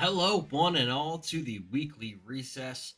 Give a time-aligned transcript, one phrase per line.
[0.00, 2.94] Hello, one and all, to the weekly recess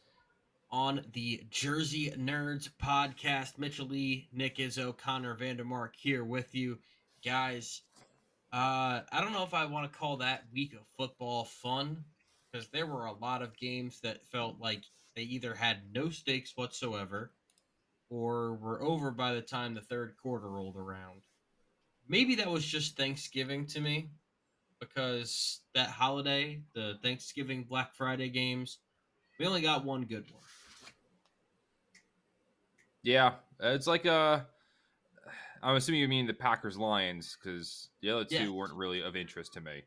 [0.71, 3.59] on the Jersey Nerds podcast.
[3.59, 6.79] Mitchell Lee, Nick Izzo, Connor Vandermark here with you.
[7.25, 7.83] Guys,
[8.53, 12.05] uh, I don't know if I want to call that week of football fun
[12.53, 14.85] because there were a lot of games that felt like
[15.17, 17.33] they either had no stakes whatsoever
[18.11, 21.23] or were over by the time the third quarter rolled around.
[22.07, 24.11] Maybe that was just Thanksgiving to me
[24.83, 28.79] because that holiday, the Thanksgiving Black Friday games,
[29.39, 30.43] we only got one good one.
[33.05, 34.41] Yeah, it's like uh
[35.63, 38.51] I'm assuming you mean the Packers Lions because the other two Yeah.
[38.51, 39.83] weren't really of interest to me.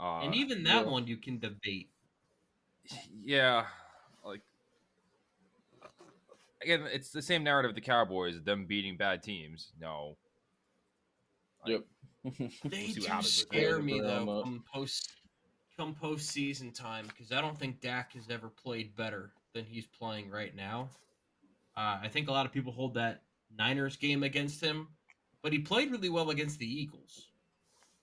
[0.00, 0.90] Uh, and even that yeah.
[0.90, 1.90] one you can debate.
[3.22, 3.66] yeah,
[4.24, 4.40] like
[6.60, 9.72] again, it's the same narrative of the Cowboys, them beating bad teams.
[9.80, 10.16] No,
[11.66, 11.84] Yep.
[12.64, 15.12] They do scare me though come post
[15.76, 20.30] come postseason time because I don't think Dak has ever played better than he's playing
[20.30, 20.88] right now.
[21.76, 23.22] Uh, I think a lot of people hold that
[23.56, 24.88] Niners game against him,
[25.42, 27.28] but he played really well against the Eagles.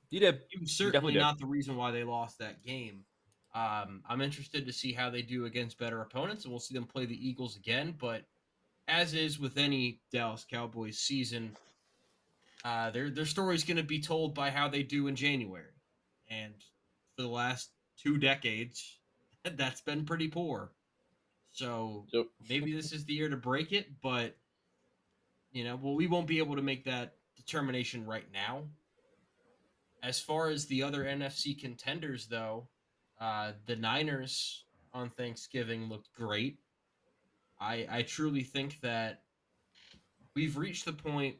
[0.10, 0.42] he did.
[0.50, 1.20] He was certainly did.
[1.20, 3.04] not the reason why they lost that game.
[3.54, 6.86] Um, I'm interested to see how they do against better opponents, and we'll see them
[6.86, 7.96] play the Eagles again.
[8.00, 8.24] But
[8.88, 11.56] as is with any Dallas Cowboys season,
[12.64, 15.74] uh, their their story's going to be told by how they do in January,
[16.30, 16.54] and
[17.16, 19.00] for the last two decades,
[19.44, 20.72] that's been pretty poor.
[21.52, 22.28] So Yep.
[22.50, 24.38] maybe this is the year to break it, but
[25.52, 28.64] you know, well, we won't be able to make that determination right now.
[30.04, 32.68] As far as the other NFC contenders, though,
[33.20, 36.60] uh, the Niners on Thanksgiving looked great.
[37.60, 39.24] I I truly think that
[40.36, 41.38] we've reached the point,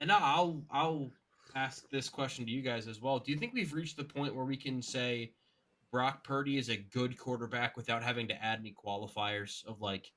[0.00, 1.10] and I'll I'll
[1.54, 3.18] ask this question to you guys as well.
[3.18, 5.32] Do you think we've reached the point where we can say
[5.90, 10.12] Brock Purdy is a good quarterback without having to add any qualifiers of like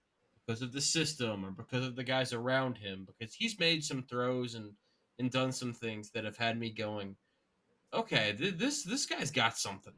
[0.46, 3.06] because of the system or because of the guys around him?
[3.08, 4.74] Because he's made some throws and
[5.20, 7.16] and done some things that have had me going,
[7.94, 9.94] okay, th- this this guy's got something.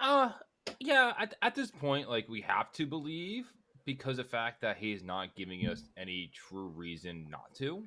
[0.00, 0.30] Uh,
[0.78, 1.12] yeah.
[1.18, 3.52] At, at this point, like we have to believe
[3.88, 7.82] because of the fact that he's not giving us any true reason not to.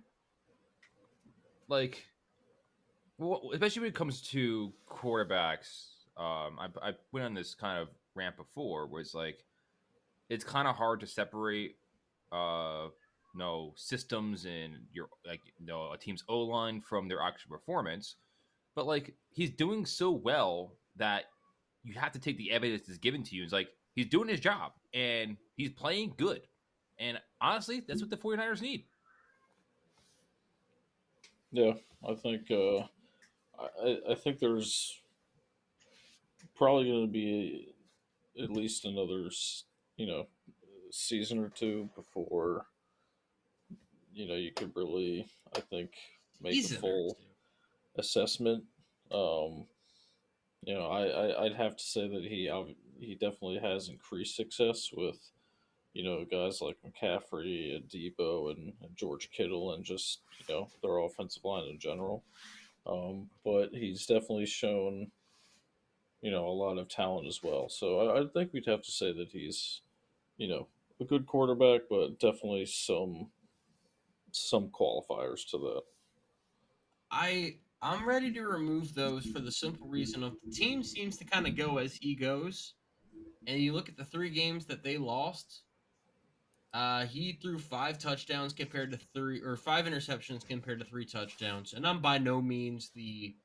[1.68, 2.04] Like,
[3.54, 5.90] especially when it comes to quarterbacks.
[6.18, 9.46] Um, I, I went on this kind of rant before, where it's like,
[10.28, 11.76] it's kind of hard to separate,
[12.32, 12.88] uh,
[13.36, 18.16] no systems and your like, you know, a team's O line from their actual performance.
[18.74, 21.26] But like, he's doing so well that
[21.84, 23.44] you have to take the evidence that's given to you.
[23.44, 26.42] It's like he's doing his job and he's playing good.
[27.00, 28.84] And honestly, that's what the 49ers need.
[31.52, 31.74] Yeah,
[32.08, 32.80] I think uh,
[33.84, 35.00] I, I think there's
[36.56, 37.74] probably going to be
[38.42, 39.30] at least another
[39.98, 40.28] you know
[40.92, 42.66] season or two before
[44.14, 45.92] you know you could really I think
[46.42, 47.18] make He's a full
[47.98, 48.64] assessment.
[49.12, 49.66] Um,
[50.64, 52.50] you know, I, I I'd have to say that he
[53.00, 55.20] he definitely has increased success with
[55.94, 60.70] you know guys like McCaffrey and Deebo and, and George Kittle and just you know
[60.82, 62.24] their offensive line in general.
[62.86, 65.12] Um, but he's definitely shown
[66.22, 67.70] you know a lot of talent as well.
[67.70, 69.82] So I, I think we'd have to say that he's
[70.38, 70.68] you know
[71.00, 73.28] a good quarterback, but definitely some
[74.32, 75.82] some qualifiers to that.
[77.12, 81.26] I I'm ready to remove those for the simple reason of the team seems to
[81.26, 82.76] kind of go as he goes,
[83.48, 85.64] and you look at the three games that they lost.
[86.74, 91.74] Uh, he threw five touchdowns compared to three, or five interceptions compared to three touchdowns.
[91.74, 93.36] And I'm by no means the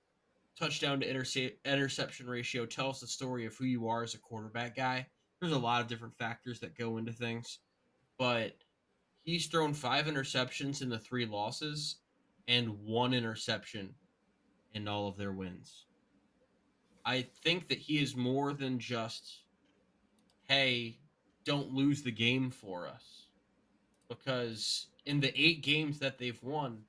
[0.59, 4.77] touchdown to interce- interception ratio tells the story of who you are as a quarterback
[4.77, 5.07] guy.
[5.41, 7.59] There's a lot of different factors that go into things,
[8.17, 8.57] but
[9.23, 11.97] he's thrown five interceptions in the three losses
[12.49, 13.95] and one interception
[14.73, 15.87] in all of their wins.
[17.05, 19.43] I think that he is more than just,
[20.49, 20.99] hey,
[21.45, 23.26] don't lose the game for us.
[24.09, 26.83] Because in the eight games that they've won,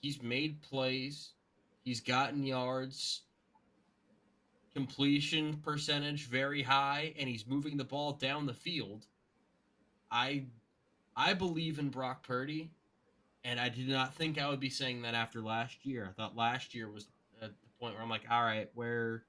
[0.00, 1.30] he's made plays,
[1.84, 3.22] he's gotten yards,
[4.74, 9.06] completion percentage very high, and he's moving the ball down the field.
[10.10, 10.44] I
[11.16, 12.70] I believe in Brock Purdy.
[13.44, 16.06] And I did not think I would be saying that after last year.
[16.08, 17.08] I thought last year was
[17.40, 19.22] at the point where I'm like, all right, where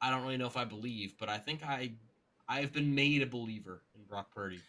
[0.00, 1.92] I don't really know if I believe, but I think I
[2.48, 4.60] I have been made a believer in Brock Purdy.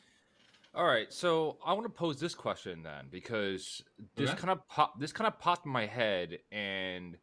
[0.76, 3.84] All right, so I want to pose this question then because
[4.16, 4.40] this Okay.
[4.40, 7.18] kind of pop this kind of popped in my head and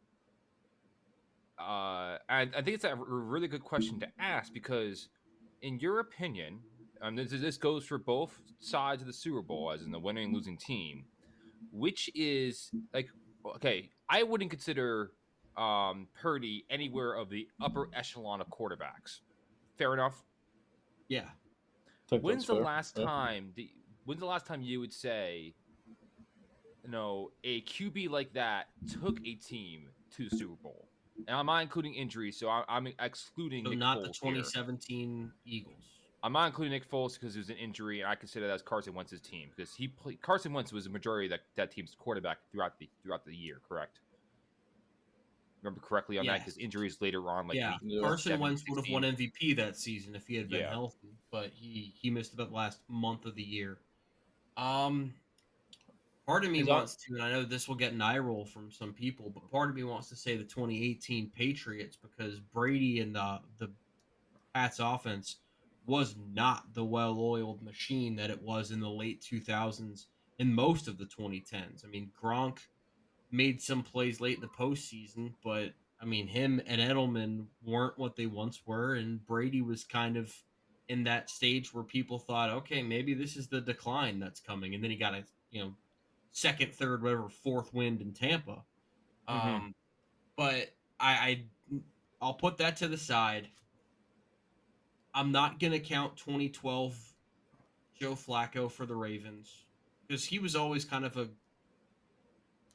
[1.59, 5.09] I, I think it's a really good question to ask because,
[5.61, 6.59] in your opinion,
[7.01, 10.25] um, this, this goes for both sides of the Super Bowl, as in the winning
[10.25, 11.05] and losing team.
[11.71, 13.09] Which is like
[13.55, 13.89] okay?
[14.09, 15.11] I wouldn't consider
[15.55, 19.19] um, Purdy anywhere of the upper echelon of quarterbacks.
[19.77, 20.23] Fair enough.
[21.07, 21.29] Yeah.
[22.17, 22.63] Think When's the fair.
[22.63, 23.05] last Yeah.
[23.05, 23.51] time?
[23.55, 23.69] The,
[24.05, 25.53] when's the last time you would say,
[26.83, 28.67] you know, a QB like that
[29.01, 30.87] took a team to the Super Bowl?
[31.27, 33.63] And I'm not including injuries, so I, I'm excluding.
[33.65, 34.31] So Nick not the Foles here.
[34.33, 35.75] 2017 Eagles.
[36.23, 38.61] I'm not including Nick Foles because it was an injury, and I consider that as
[38.61, 40.21] Carson Wentz's team because he played.
[40.21, 43.59] Carson Wentz was the majority of that, that team's quarterback throughout the throughout the year.
[43.67, 43.99] correct?
[45.61, 47.77] Remember correctly on that because injuries later on, like yeah.
[47.99, 50.69] Carson 7, Wentz would have won MVP that season if he had been Yeah.
[50.71, 53.77] healthy, but he he missed about the last month of the year.
[54.57, 55.13] Um,
[56.25, 58.71] part of me wants to, and I know this will get an eye roll from
[58.71, 63.15] some people, but part of me wants to say the 2018 Patriots because Brady and
[63.15, 63.71] the the
[64.53, 65.37] Pats offense
[65.85, 70.05] was not the well-oiled machine that it was in the late 2000s
[70.39, 71.85] and most of the 2010s.
[71.85, 72.59] I mean, Gronk
[73.31, 78.15] made some plays late in the postseason, but I mean, him and Edelman weren't what
[78.15, 80.33] they once were, and Brady was kind of
[80.89, 84.83] in that stage where people thought, okay, maybe this is the decline that's coming, and
[84.83, 85.73] then he got a you know
[86.31, 88.63] second, third, whatever, fourth wind in Tampa.
[89.29, 89.45] Mhm.
[89.45, 89.75] Um,
[90.35, 91.43] but I, I
[92.21, 93.47] I'll put that to the side.
[95.13, 96.97] I'm not gonna count 2012
[97.99, 99.65] Joe Flacco for the Ravens
[100.07, 101.29] because he was always kind of a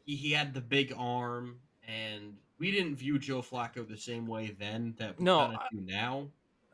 [0.07, 4.57] he, he had the big arm and we didn't view Joe Flacco the same way
[4.59, 6.29] then that we No, kind of do now.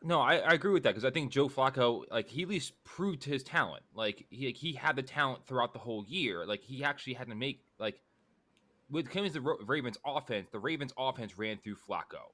[0.05, 2.73] No, I, I agree with that because I think Joe Flacco, like he at least
[2.85, 3.85] proved his talent.
[3.95, 6.45] Like he like, he had the talent throughout the whole year.
[6.47, 8.01] Like he actually had to make like
[8.91, 12.33] with came as the Ravens offense, the Ravens offense ran through Flacco.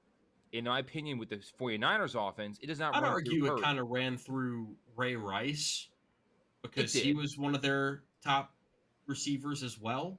[0.53, 3.79] In my opinion, with the 49ers offense, it does not I'd run argue it kind
[3.79, 5.89] of ran through Ray Rice
[6.62, 8.55] because he was one of their top
[9.06, 10.19] receivers as well.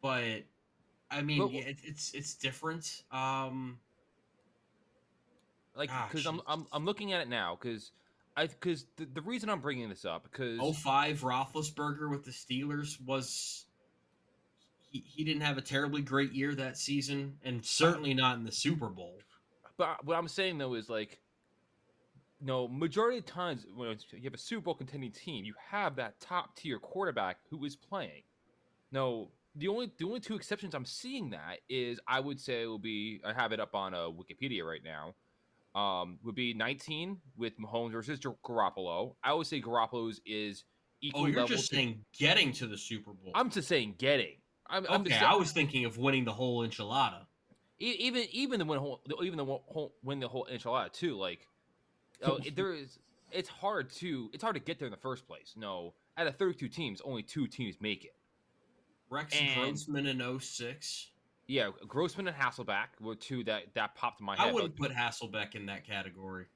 [0.00, 0.44] But
[1.10, 3.02] I mean, But- yeah, it, it's it's different.
[3.10, 3.78] Um,
[5.74, 7.92] like Ah, because I'm, I'm I'm looking at it now because
[8.36, 13.00] I because the, the reason I'm bringing this up because 05 Roethlisberger with the Steelers
[13.04, 13.64] was
[14.90, 18.52] he, he didn't have a terribly great year that season, and certainly not in the
[18.52, 19.18] Super Bowl.
[19.76, 21.20] But what I'm saying though is like,
[22.40, 26.20] no, majority of times when you have a Super Bowl contending team, you have that
[26.20, 28.22] top tier quarterback who is playing.
[28.90, 32.78] No, the only the only two exceptions I'm seeing that is I would say will
[32.78, 35.14] be I have it up on uh, Wikipedia right now.
[35.78, 39.14] Um, would be 19 with Mahomes versus Gar- Garoppolo.
[39.22, 40.64] I would say Garoppolo's is
[41.00, 43.32] equal Oh, you're level just to- saying getting to the Super Bowl.
[43.34, 44.36] I'm just saying getting.
[44.66, 47.26] I'm, I'm okay, just, I was thinking of winning the whole enchilada.
[47.78, 51.46] Even even the win whole even the whole- whole win the whole enchilada too like
[52.24, 52.98] oh, there is
[53.30, 56.34] it's hard to it's hard to get there in the first place no out of
[56.36, 58.16] 32 teams only two teams make it
[59.10, 61.10] Rex And- Grossman in 06.
[61.46, 64.48] yeah grossman and hasselbeck were two that that popped in my head.
[64.48, 66.46] I wouldn't but put Hasselbeck in that category.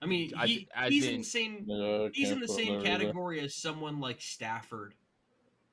[0.00, 2.64] I mean, I- he, I he's in the same Yeah, he's in the put him
[2.64, 3.04] same there either.
[3.04, 4.94] category as someone like Stafford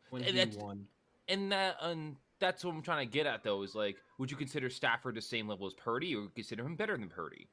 [0.10, 0.88] when And he that's- won.
[1.28, 4.36] and that and that's what i'm trying to get at though is like would you
[4.36, 7.48] consider stafford the same level as purdy or consider him better than purdy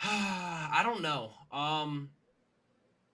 [0.02, 1.32] I don't know.
[1.52, 2.10] Um,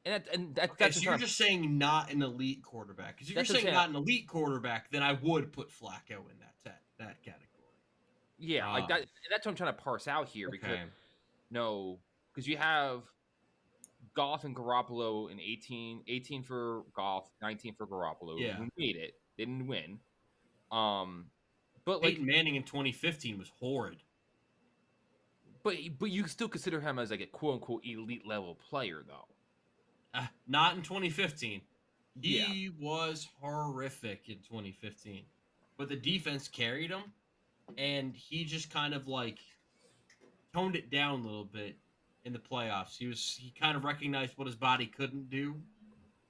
[0.09, 3.17] and that, and that, okay, that's so you're just saying not an elite quarterback.
[3.17, 6.11] Because if you're That's I'm saying not an elite quarterback, then I would put Flacco
[6.31, 7.45] in that that, that category.
[8.38, 8.87] yeah like Ah.
[8.88, 10.83] that that's what i'm trying to parse out here because Okay.
[11.50, 11.99] No,
[12.35, 13.03] because you have
[14.15, 18.38] Goff and Garoppolo in 18, 18 for Goff, 19 for Garoppolo.
[18.38, 18.57] Yeah.
[18.57, 19.15] Who made it.
[19.38, 20.00] They didn't win.
[20.71, 21.27] Um,
[21.87, 24.03] but like, Manning in 2015 was horrid.
[25.62, 29.27] but but you still consider him as like a quote unquote elite level player though.
[30.15, 31.61] Uh, not in 2015.
[32.21, 32.71] He Yeah.
[32.79, 35.25] was horrific in 2015.
[35.77, 37.12] But the defense carried him,
[37.77, 39.38] and he just kind of like
[40.53, 41.77] toned it down a little bit
[42.25, 42.97] in the playoffs.
[42.97, 45.62] He was he kind of recognized what his body couldn't do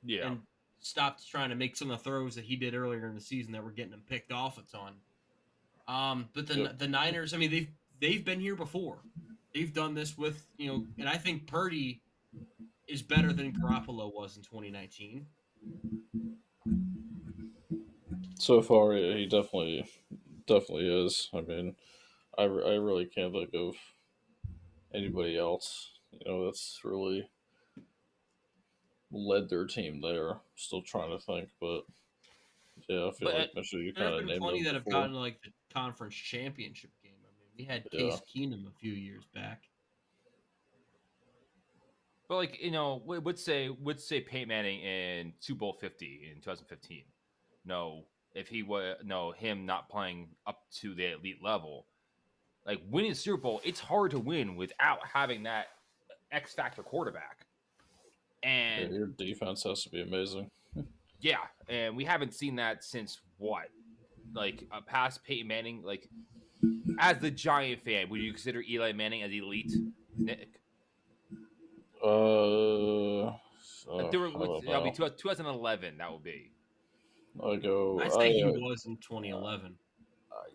[0.02, 0.26] Yeah.
[0.28, 0.46] and
[0.80, 3.52] stopped trying to make some of the throws that he did earlier in the season
[3.52, 5.00] that were getting him picked off a ton.
[5.86, 6.78] Um, but the Yep.
[6.78, 7.70] the Niners, I mean, they've
[8.00, 9.02] they've been here before.
[9.54, 12.02] They've done this with you know, and I think Purdy
[12.88, 15.26] is better than Garoppolo was in 2019.
[18.38, 19.84] So far, he definitely,
[20.46, 21.28] definitely is.
[21.34, 21.76] I mean,
[22.36, 23.74] I, I really can't think of
[24.94, 25.90] anybody else.
[26.12, 27.28] You know, that's really
[29.10, 30.38] led their team there.
[30.56, 31.82] Still trying to think, but
[32.88, 35.40] yeah, I feel But, like Mister, you kind of named plenty that have gotten like
[35.42, 37.12] the conference championship game.
[37.22, 38.10] I mean, We had Yeah.
[38.10, 39.67] Case Keenum a few years back.
[42.28, 46.40] But like you know, would say would say Peyton Manning in Super Bowl Fifty in
[46.42, 47.04] 2015.
[47.64, 48.04] No,
[48.34, 51.86] if he was no him not playing up to the elite level,
[52.66, 55.68] like winning Super Bowl, it's hard to win without having that
[56.30, 57.46] X factor quarterback.
[58.42, 60.50] Yeah, And your defense has to be amazing.
[61.20, 63.70] yeah, and we haven't seen that since what,
[64.34, 65.82] like a past Peyton Manning.
[65.82, 66.08] Like
[66.98, 69.72] as the Giant fan, would you consider Eli Manning as elite?
[70.18, 70.60] Nick,
[72.02, 73.36] Uh,
[73.90, 74.30] Uh, there were-
[74.66, 75.96] that'll be two- 2011.
[75.98, 76.52] That will be.
[77.42, 78.00] I go.
[78.00, 79.78] I think he I, uh, was in 2011.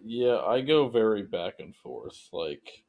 [0.03, 2.29] yeah, I go very back and forth.
[2.31, 2.83] Like,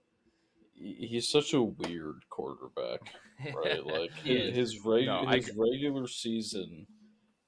[0.75, 3.01] he's such a weird quarterback,
[3.55, 3.85] right?
[3.87, 4.57] Like his is.
[4.57, 6.87] his, reg- No, I his regular season,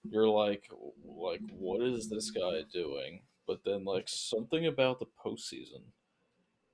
[0.05, 0.71] you're like,
[1.05, 3.23] like, what is this guy doing?
[3.47, 5.83] But then, like, something about the postseason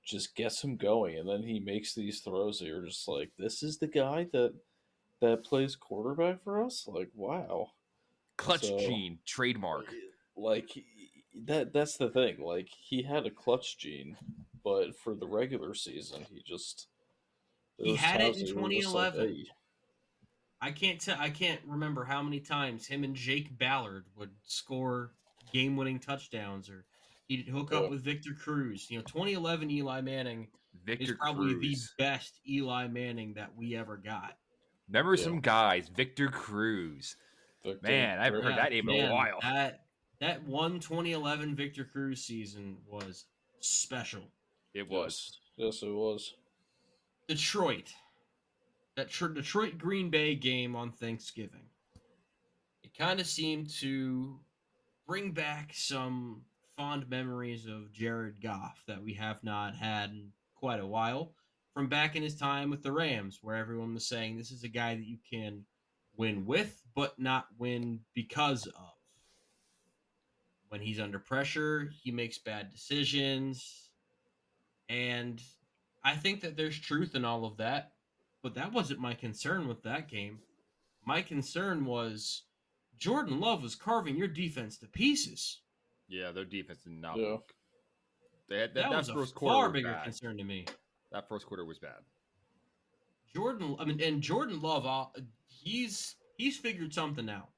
[0.03, 3.63] just gets him going, and then he makes these throws that you're just like, this
[3.63, 4.53] is the guy that
[5.21, 6.85] that plays quarterback for us.
[6.87, 7.69] Like, wow
[8.37, 9.87] Clutch So- gene trademark.
[9.89, 9.95] Eh,
[10.35, 10.69] like
[11.45, 14.15] that that's the thing like he had a clutch gene
[14.63, 16.87] but for the regular season he just
[17.77, 19.35] He had it in that you were just like, 2011.
[19.35, 19.45] "Hey."
[20.61, 21.17] I can't tell.
[21.19, 25.11] I can't remember how many times him and Jake Ballard would score
[25.51, 26.85] game-winning touchdowns, or
[27.27, 28.87] he'd hook up with Victor Cruz.
[28.89, 30.47] You know, 2011 Eli Manning
[30.85, 31.93] Victor is probably Cruz.
[31.97, 34.37] the best Eli Manning that we ever got.
[34.87, 35.23] Remember Yeah.
[35.23, 37.15] some guys, Victor Cruz.
[37.63, 38.63] Victor Man, I haven't heard Cruz.
[38.63, 39.39] that name in a while.
[39.41, 39.85] That
[40.19, 43.25] that one 2011 Victor Cruz season was
[43.59, 44.23] special.
[44.73, 45.39] It was.
[45.57, 46.33] yes, yes it was
[47.27, 47.93] Detroit.
[48.95, 51.67] That tr- Detroit Green Bay game on Thanksgiving.
[52.83, 54.39] It kind of seemed to
[55.07, 56.41] bring back some
[56.77, 61.33] fond memories of Jared Goff that we have not had in quite a while
[61.73, 64.69] from back in his time with the Rams, where everyone was saying this is a
[64.69, 65.65] guy that you can
[66.15, 68.93] win with, but not win because of.
[70.69, 73.89] When he's under pressure, he makes bad decisions.
[74.89, 75.41] And
[76.03, 77.93] I think that there's truth in all of that,
[78.41, 80.39] but that wasn't my concern with that game.
[81.05, 82.43] My concern was
[82.97, 85.59] Jordan Love was carving your defense to pieces.
[86.07, 87.29] Yeah, their defense did not Yeah.
[87.29, 87.53] look.
[88.49, 90.03] They had, that, That, that was a first quarter far was bigger bad.
[90.03, 90.65] concern to me.
[91.11, 92.03] That first quarter was bad.
[93.33, 95.05] Jordan, I mean, and Jordan Love, uh,
[95.47, 97.49] he's he's figured something out.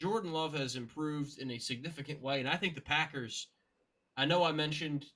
[0.00, 3.48] Jordan Love has improved in a significant way, and I think the Packers.
[4.16, 5.06] I know I mentioned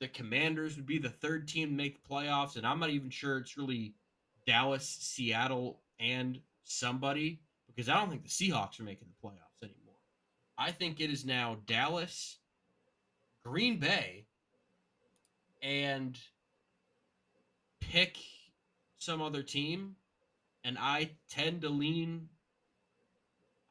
[0.00, 3.10] the Commanders would be the third team to make the playoffs, and I'm not even
[3.10, 3.94] sure it's really
[4.46, 9.51] Dallas, Seattle, and somebody because I don't think the Seahawks are making the playoffs anymore.
[10.62, 12.38] I think it is now Dallas,
[13.44, 14.26] Green Bay,
[15.60, 16.16] and
[17.80, 18.16] pick
[18.98, 19.96] some other team,
[20.62, 22.28] and I tend to lean.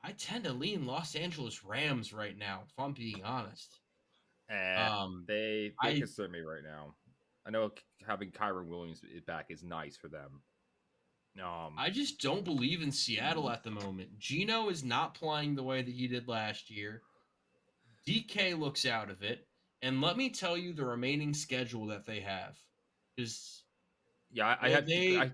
[0.03, 3.79] I tend to lean Los Angeles Rams right now, if I'm being honest.
[4.49, 6.93] And Um, they they I- concern me right now.
[7.45, 7.71] I know
[8.05, 10.41] having Kyren Williams back is nice for them.
[11.39, 14.19] Um, I just don't believe in Seattle at the moment.
[14.19, 17.01] Geno is not playing the way that he did last year.
[18.05, 19.47] DK looks out of it,
[19.81, 22.57] and let me tell you the remaining schedule that they have
[23.17, 23.63] is
[24.31, 24.85] yeah, I, I have.
[24.85, 25.31] they- I,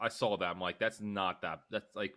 [0.00, 0.44] I saw that.
[0.44, 1.60] I'm like, that's not that.
[1.70, 2.14] That's like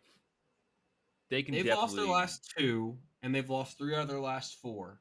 [1.29, 1.53] they can.
[1.53, 4.99] They've definitely, lost their last two, and they've lost three out of their last four.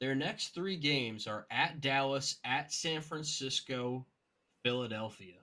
[0.00, 4.06] Their next three games are at Dallas, at San Francisco,
[4.62, 5.34] Philadelphia.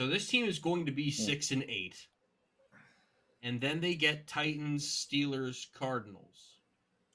[0.00, 2.06] So this team is going to be six and eight.
[3.42, 6.56] And then they get Titans, Steelers, Cardinals.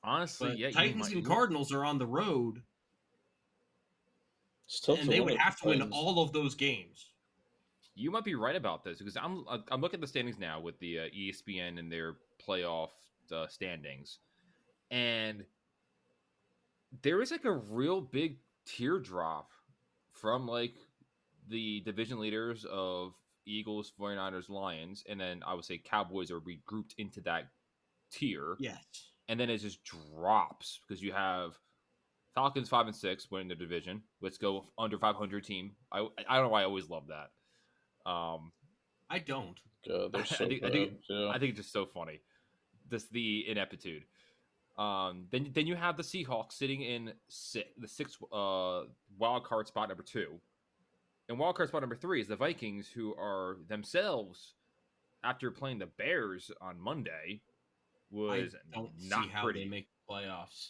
[0.03, 2.61] Honestly, But yeah, Titans might- and Cardinals are on the road,
[4.67, 7.09] It's tough and to they would have to win all of those games.
[7.95, 10.59] You might be right about this because I'm uh, I'm looking at the standings now
[10.59, 12.89] with the uh, ESPN and their playoff
[13.31, 14.19] uh, standings,
[14.91, 15.43] and
[17.01, 19.49] there is like a real big teardrop
[20.11, 20.75] from like
[21.49, 23.13] the division leaders of
[23.45, 27.47] Eagles, 49ers, Lions, and then I would say Cowboys are regrouped into that
[28.11, 28.83] tier, Yes.
[29.27, 31.53] and then it just drops because you have
[32.33, 34.01] Falcons five and six winning the division.
[34.21, 35.75] Let's go under 500 team.
[35.91, 38.09] I I don't know why I always love that.
[38.09, 38.51] Um,
[39.09, 39.57] I don't.
[39.87, 41.27] God, they're I so think- I think- yeah.
[41.29, 42.19] I think it's just so funny.
[42.89, 44.03] This the ineptitude.
[44.77, 48.83] Um, then then you have the Seahawks sitting in six, the sixth uh,
[49.17, 50.39] wild card spot number two,
[51.29, 54.53] and wild card spot number three is the Vikings, who are themselves
[55.23, 57.41] after playing the Bears on Monday
[58.11, 59.63] was I don't not see how pretty.
[59.63, 60.69] they make the playoffs.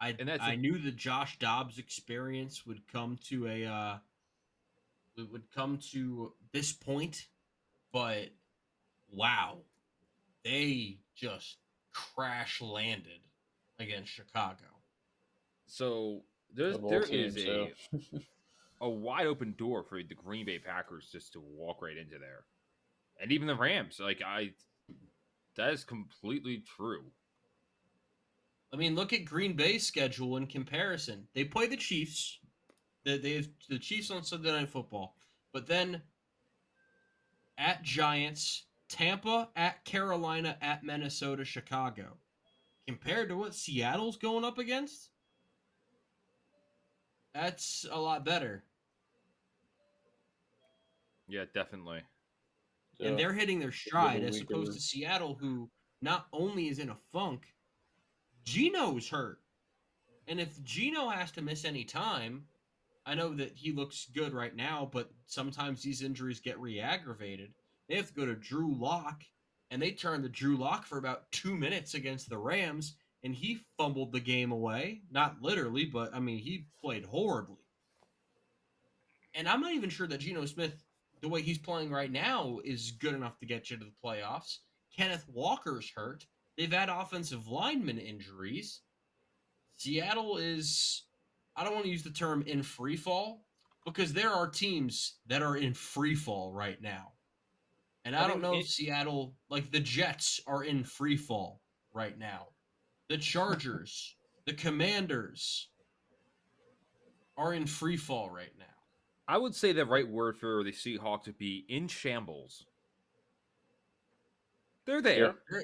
[0.00, 3.98] I And that's I a- knew the Josh Dobbs experience would come to a uh,
[5.16, 7.26] it would come to this point,
[7.92, 8.30] but
[9.12, 9.58] wow,
[10.44, 11.58] they just
[11.92, 13.20] crash landed
[13.78, 14.64] against Chicago.
[15.66, 18.18] So there's Of all there is teams, a yeah.
[18.82, 22.44] a wide open door for the Green Bay Packers just to walk right into there,
[23.20, 23.98] and even the Rams.
[24.00, 24.50] Like I,
[25.56, 27.04] that is completely true.
[28.72, 31.28] I mean, look at Green Bay's schedule in comparison.
[31.34, 32.38] They play the Chiefs.
[33.04, 35.14] They they have the Chiefs on Sunday Night Football,
[35.52, 36.02] but then
[37.56, 42.16] at Giants, Tampa, at Carolina, at Minnesota, Chicago.
[42.88, 45.10] Compared to what Seattle's going up against,
[47.32, 48.64] that's a lot better.
[51.32, 52.02] Yeah, definitely.
[52.98, 53.08] Yeah.
[53.08, 54.52] And they're hitting their stride as weaker.
[54.52, 55.70] opposed to Seattle, who
[56.02, 57.46] not only is in a funk,
[58.44, 59.38] Geno's hurt.
[60.28, 62.44] And if Geno has to miss any time,
[63.06, 67.54] I know that he looks good right now, but sometimes these injuries get re-aggravated.
[67.88, 69.22] They have to go to Drew Lock,
[69.70, 73.60] and they turned to Drew Lock for about two minutes against the Rams, and he
[73.78, 75.00] fumbled the game away.
[75.10, 77.56] Not literally, but I mean he played horribly.
[79.34, 80.84] And I'm not even sure that Geno Smith,
[81.22, 84.58] the way he's playing right now, is good enough to get you to the playoffs.
[84.96, 86.26] Kenneth Walker's hurt.
[86.58, 88.80] They've had offensive lineman injuries.
[89.78, 91.04] Seattle is
[91.56, 93.44] I don't want to use the term in free fall
[93.84, 97.12] because there are teams that are in free fall right now.
[98.04, 101.60] And I, I don't know it- if Seattle like the Jets are in free fall
[101.94, 102.48] right now.
[103.08, 105.68] The Chargers, the Commanders
[107.36, 108.64] are in free fall right now.
[109.28, 112.66] I would say the right word for the Seahawks would be in shambles.
[114.84, 115.16] They're there.
[115.48, 115.62] They're,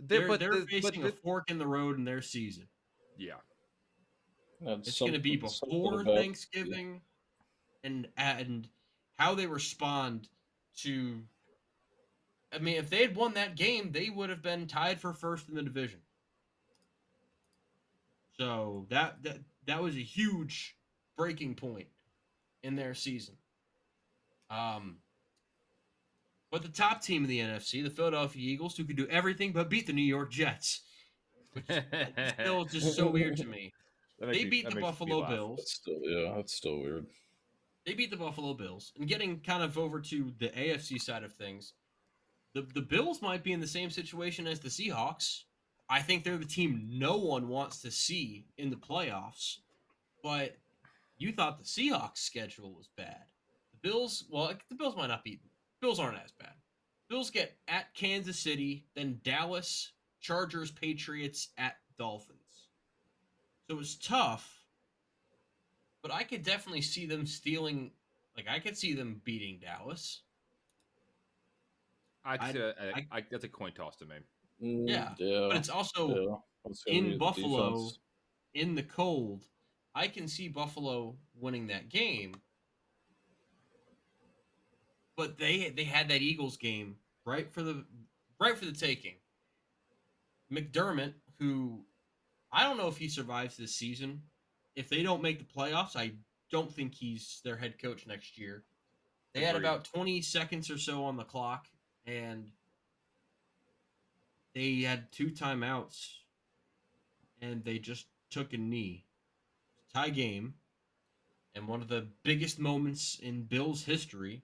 [0.00, 2.22] They're, they're, but they're the- but facing the- a fork in the road in their
[2.22, 2.68] season.
[3.18, 3.34] yeah.
[4.62, 7.02] That's It's going to be something- something before about- Thanksgiving,
[7.84, 8.66] and and
[9.18, 10.30] how they respond
[10.78, 11.22] to.
[12.52, 15.50] I mean, if they had won that game, they would have been tied for first
[15.50, 16.00] in the division.
[18.38, 20.78] So that that that was a huge
[21.16, 21.88] breaking point
[22.62, 23.36] in their season.
[24.50, 24.98] Um,
[26.50, 29.68] but the top team in the NFC, the Philadelphia Eagles, who could do everything but
[29.68, 30.82] beat the New York Jets,
[31.52, 33.72] which is still just so weird to me.
[34.20, 35.30] They me- beat that the Buffalo laugh.
[35.30, 35.58] Bills.
[35.58, 37.06] That's still yeah, that's still weird.
[37.84, 38.92] they beat the Buffalo Bills.
[38.98, 41.74] And getting kind of over to the AFC side of things,
[42.54, 45.42] the the Bills might be in the same situation as the Seahawks.
[45.88, 49.58] I think they're the team no one wants to see in the playoffs.
[50.22, 50.56] But
[51.18, 53.24] you thought the Seahawks schedule was bad.
[53.72, 55.40] The Bills, well, the Bills might not be.
[55.80, 56.52] Bills aren't as bad.
[57.08, 62.68] Bills get at Kansas City, then Dallas, Chargers, Patriots, at Dolphins.
[63.70, 64.52] So it's tough
[66.02, 67.90] but I could definitely see them stealing.
[68.36, 70.20] Like I could see them beating Dallas.
[72.24, 74.14] I'd I- say a- I- I- that's a coin toss to me.
[74.62, 76.72] Mm, Yeah, yeah, But it's also yeah.
[76.86, 77.70] In be the Buffalo.
[77.72, 77.98] defense.
[78.54, 79.46] in the cold.
[79.96, 82.34] I can see Buffalo winning that game.
[85.16, 87.82] But they they had that Eagles game right for the
[88.38, 89.14] right for the taking.
[90.52, 91.80] McDermott, who
[92.52, 94.20] I don't know if he survives this season.
[94.76, 96.12] If they don't make the playoffs, I
[96.50, 98.64] don't think he's their head coach next year.
[99.32, 101.66] They had about 20 seconds or so on the clock,
[102.06, 102.50] and
[104.54, 106.08] they had two timeouts,
[107.40, 109.05] and they just took a knee.
[109.96, 110.52] Tie game,
[111.54, 114.42] and one of the biggest moments in Bills history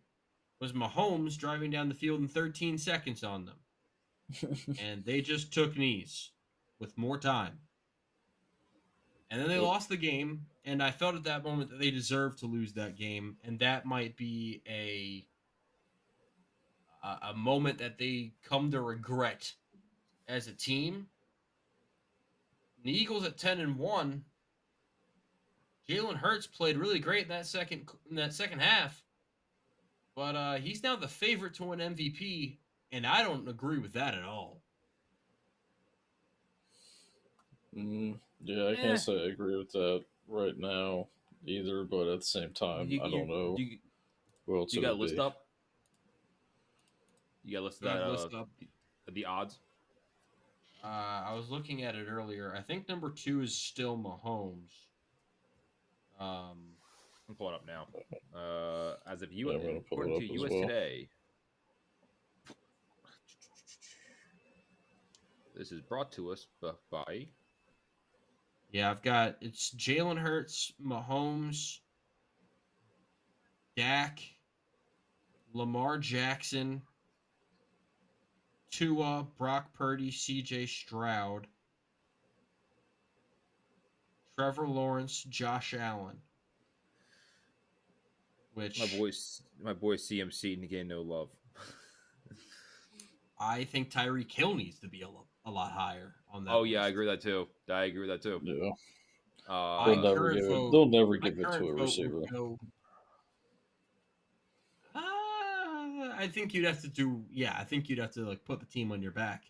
[0.60, 5.76] was Mahomes driving down the field in 13 seconds on them, and they just took
[5.76, 6.30] knees
[6.78, 7.58] with more time.
[9.30, 12.38] And then they lost the game, and I felt at that moment that they deserved
[12.38, 15.26] to lose that game, and that might be a
[17.22, 19.52] a, moment that they come to regret
[20.28, 21.08] as a team.
[22.84, 24.24] The Eagles at ten and one.
[25.88, 29.02] Jalen Hurts played really great in that second in that second half,
[30.14, 32.56] but uh, he's now the favorite to win MVP,
[32.92, 34.60] and I don't agree with that at all.
[37.76, 38.76] Mm, yeah, I Eh.
[38.76, 41.08] can't say I agree with that right now
[41.46, 43.78] either, but at the same time, You- I don't know You,
[44.46, 45.20] who else you got would list be.
[45.20, 45.46] up.
[47.44, 48.48] You got list Do that list uh, up?
[49.10, 49.58] the odds.
[50.84, 50.86] Uh,
[51.26, 52.54] I was looking at it earlier.
[52.54, 54.86] I think number two is still Mahomes.
[56.20, 56.58] Um,
[57.28, 57.86] I'm pulling up now.
[58.34, 60.62] Uh, as of you, Yeah, I'm gonna according to as US well.
[60.62, 61.08] Today.
[65.54, 66.46] This is brought to us
[66.90, 67.28] by
[68.70, 71.80] Yeah, I've got it's Jalen Hurts, Mahomes,
[73.76, 74.20] Dak,
[75.52, 76.82] Lamar Jackson,
[78.70, 81.46] Tua, Brock Purdy, CJ Stroud,
[84.38, 86.16] Trevor Lawrence, Josh Allen.
[88.54, 91.30] Which My boys, my boy CMC and again, no love.
[93.40, 95.08] I think Tyreek Hill needs to be a,
[95.46, 96.50] a lot higher on that.
[96.52, 97.48] oh yeah, I agree with that too.
[97.72, 98.40] I agree with that too.
[98.44, 100.48] Yeah, Uh, they'll never current give it.
[100.70, 102.20] They'll never give it to a receiver.
[102.30, 102.58] go-
[104.94, 105.00] Uh,
[106.14, 107.24] I think you'd have to do.
[107.32, 109.44] Yeah, I think you'd have to like put the team on your back.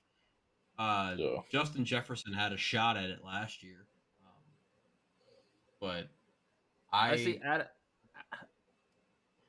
[0.79, 3.87] Uh, Yeah, Justin Jefferson had a shot at it last year,
[5.83, 6.09] but
[6.92, 7.40] I, I see.
[7.45, 7.66] Out,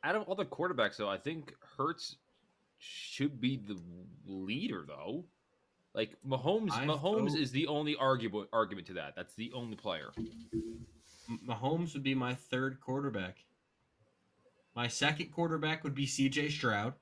[0.03, 2.15] out of all the quarterbacks, though, I think Hurts
[2.79, 3.79] should be the
[4.25, 5.25] leader, though.
[5.93, 9.15] Like Mahomes, I Mahomes vote- is the only argument argument to that.
[9.15, 10.11] That's the only player.
[11.47, 13.37] Mahomes would be my third quarterback.
[14.75, 16.49] My second quarterback would be C.J.
[16.49, 16.95] Stroud,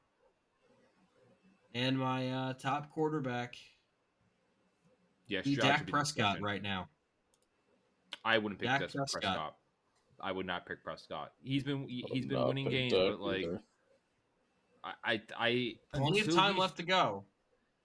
[1.74, 3.56] and my uh, top quarterback
[5.28, 6.44] Yeah, be Stroud Dak Prescott second.
[6.44, 6.90] right now.
[8.24, 9.22] I wouldn't pick Dak Dak Prescott.
[9.22, 9.56] Prescott.
[10.20, 11.32] I would not pick Prescott.
[11.42, 13.62] He's been he, I'm he's been winning games, but like either.
[14.84, 17.24] I I, I Plenty of time he's- left to go.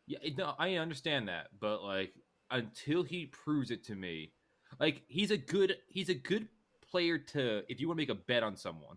[0.07, 2.15] Yeah, no, I understand that, but like
[2.51, 4.31] until he proves it to me,
[4.79, 6.47] like he's a good he's a good
[6.91, 8.97] player to if you want to make a bet on someone.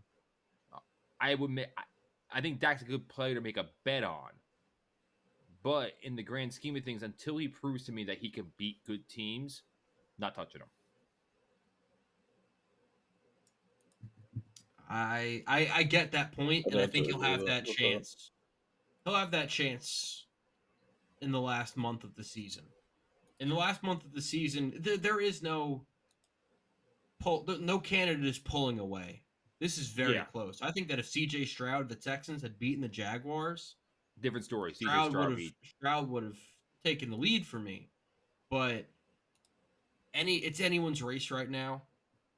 [1.21, 1.67] I would make.
[1.77, 1.83] I,
[2.37, 4.29] I think Dak's a good player to make a bet on.
[5.63, 8.45] But in the grand scheme of things, until he proves to me that he can
[8.57, 9.63] beat good teams,
[10.17, 10.67] not touching him.
[14.89, 18.31] I, I I get that and I think he'll have that chance.
[19.05, 20.25] He'll have that chance
[21.21, 22.63] in the last month of the season.
[23.39, 25.85] In the last month of the season, there, there is no
[27.19, 27.45] pull.
[27.61, 29.21] No candidate is pulling away.
[29.59, 30.25] This is very Yeah.
[30.25, 30.61] close.
[30.61, 31.45] I think that if C.J.
[31.45, 33.75] Stroud, the Texans, had beaten the Jaguars,
[34.21, 34.73] Different story.
[34.73, 35.51] Stroud would have.
[35.77, 36.37] Stroud would have
[36.83, 37.89] taken the lead for me.
[38.49, 38.85] But
[40.13, 41.83] any it's anyone's race right now.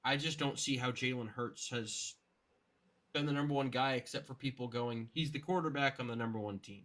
[0.04, 2.16] I just don't see how Jalen Hurts has
[3.14, 6.40] been the number one guy, except for people going, he's the quarterback on the number
[6.40, 6.84] one team.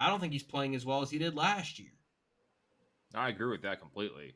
[0.00, 1.92] I don't think he's playing as well as he did last year.
[3.14, 4.34] I agree with that completely.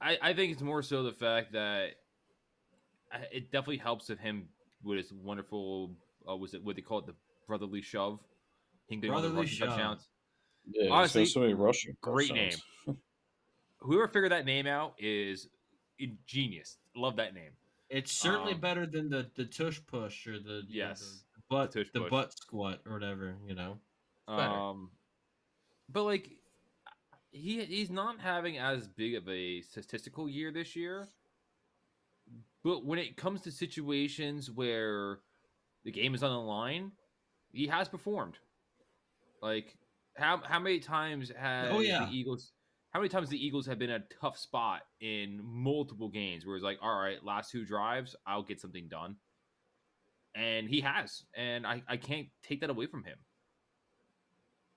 [0.00, 1.90] I, I think it's more so the fact that
[3.32, 4.48] it definitely helps of him
[4.84, 5.96] with his wonderful,
[6.28, 7.14] uh, was it what they call it, the
[7.46, 8.20] brotherly shove?
[8.88, 9.68] Him getting all Brotherly rushing shove.
[9.70, 10.08] touchdowns.
[10.70, 11.96] Yeah, he's Honestly, got so many rushing.
[12.00, 12.62] great touchdowns.
[13.80, 15.48] Whoever figured that name out is
[16.26, 16.76] genius.
[16.94, 17.50] Love that name.
[17.90, 21.42] It's certainly Um, better than the, the tush push or the you know, Yes, the
[21.50, 23.80] butt tush the butt squat or whatever, you know.
[24.28, 24.92] Um,
[25.88, 26.30] but like,
[27.32, 31.08] he he's not having as big of a statistical year this year.
[32.62, 35.18] But when it comes to situations where
[35.84, 36.92] the game is on the line,
[37.52, 38.38] he has performed.
[39.42, 39.76] Like
[40.16, 42.04] how how many times has Oh, yeah.
[42.04, 42.52] the Eagles?
[42.90, 46.64] How many times the Eagles have been a tough spot in multiple games where it's
[46.64, 49.16] like, all right, last two drives, I'll get something done.
[50.34, 53.18] And he has, and I, I can't take that away from him.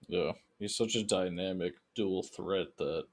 [0.07, 3.05] Yeah, he's such a dynamic dual threat that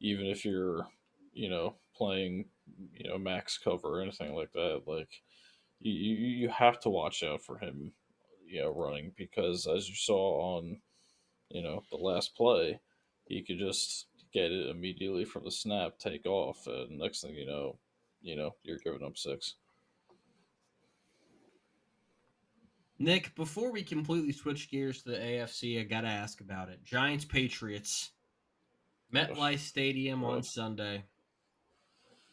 [0.00, 0.86] even if you're,
[1.32, 2.46] you know, playing,
[2.92, 5.22] you know, max cover or anything like that, like
[5.80, 7.92] you, you have to watch out for him,
[8.46, 10.80] you know, running because as you saw on,
[11.48, 12.80] you know, the last play,
[13.26, 17.46] he could just get it immediately from the snap, take off, and next thing you
[17.46, 17.78] know,
[18.22, 19.54] you know, you're giving up six.
[22.98, 26.82] Nick, before we completely switch gears to the AFC, I gotta ask about it.
[26.82, 28.10] Giants Patriots,
[29.12, 31.04] MetLife Stadium on Sunday.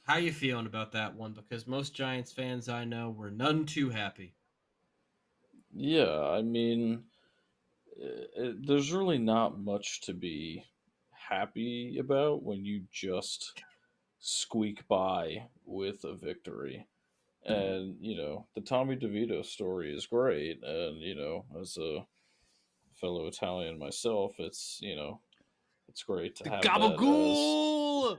[0.04, 1.34] How you feeling about that one?
[1.34, 4.36] Because most Giants fans I know were none too happy.
[5.74, 7.04] Yeah, I mean,
[7.98, 10.64] it, there's really not much to be
[11.34, 13.64] happy about when you just
[14.20, 16.88] squeak by with a victory.
[17.50, 17.54] Mm-hmm.
[17.54, 20.64] And, you know, the Tommy DeVito story is great.
[20.64, 22.06] And, you know, as a
[23.00, 25.20] fellow Italian myself, it's, you know,
[25.90, 26.70] it's great to have that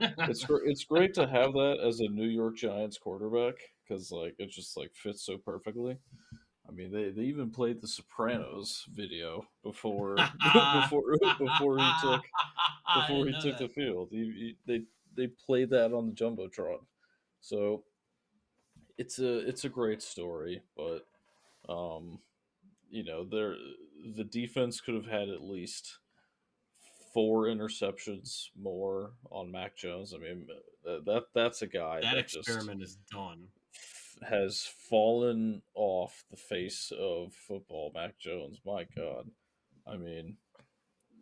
[0.01, 3.55] as- it's it's great to have that as a New York Giants quarterback
[3.87, 5.97] because like it just like fits so perfectly.
[6.67, 10.15] I mean, they, they even played the Sopranos video before
[10.81, 12.23] before before he took
[12.95, 13.59] before he took that.
[13.59, 14.09] the field.
[14.11, 14.83] He, he, they
[15.15, 16.79] they played that on the jumbotron,
[17.41, 17.83] so
[18.97, 20.61] it's a it's a great story.
[20.75, 21.05] But
[21.69, 22.19] um,
[22.89, 23.55] you know, there
[24.15, 25.99] the defense could have had at least
[27.13, 30.13] four interceptions more on Mac Jones.
[30.13, 30.47] I mean,
[30.87, 33.47] uh, that that's a guy that, that, just experiment is done.
[34.21, 37.91] F- has fallen off the face of football.
[37.93, 39.29] Mac Jones, my God.
[39.87, 40.37] I mean,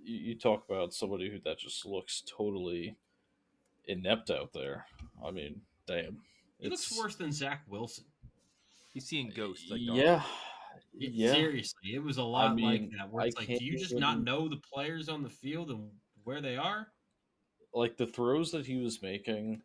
[0.03, 2.95] you, you talk about somebody who that just looks totally
[3.85, 4.85] inept out there.
[5.25, 6.17] I mean, damn.
[6.59, 8.05] He looks worse than Zach Wilson.
[8.93, 9.69] He's seeing ghosts.
[9.69, 10.21] Like yeah,
[10.97, 11.33] It- yeah.
[11.33, 13.11] Seriously, it was a lot like mean, that.
[13.11, 15.89] Where I it's like, do you just not know the players on the field and
[16.23, 16.87] where they are?
[17.73, 19.61] like the throws that he was making,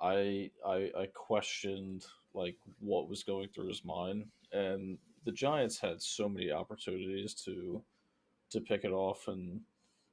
[0.00, 2.04] I I I questioned
[2.38, 7.82] like what was going through his mind, and the Giants had so many opportunities to
[8.50, 9.60] to pick it off, and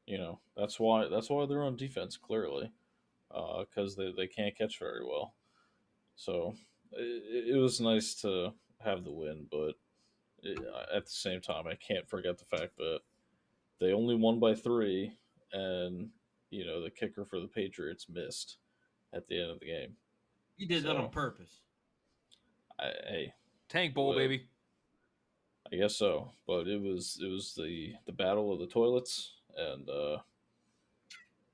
[0.06, 2.72] you know that's why that's why they're on defense clearly,
[3.34, 5.36] uh, because they they can't catch very well.
[6.16, 6.56] So
[6.92, 9.76] it, it was nice to have the win, but
[10.44, 10.60] it,
[10.94, 13.00] at the same time, I can't forget the fact that
[13.80, 15.14] they only won by three,
[15.54, 16.10] and
[16.50, 18.58] you know the kicker for the Patriots missed
[19.14, 19.96] at the end of the game.
[20.58, 21.62] He did that on purpose.
[22.80, 23.34] I, hey,
[23.70, 24.48] Tank Bowl, Well, baby.
[25.72, 29.90] I guess so, but it was it was the the battle of the toilets, and
[29.90, 30.18] uh,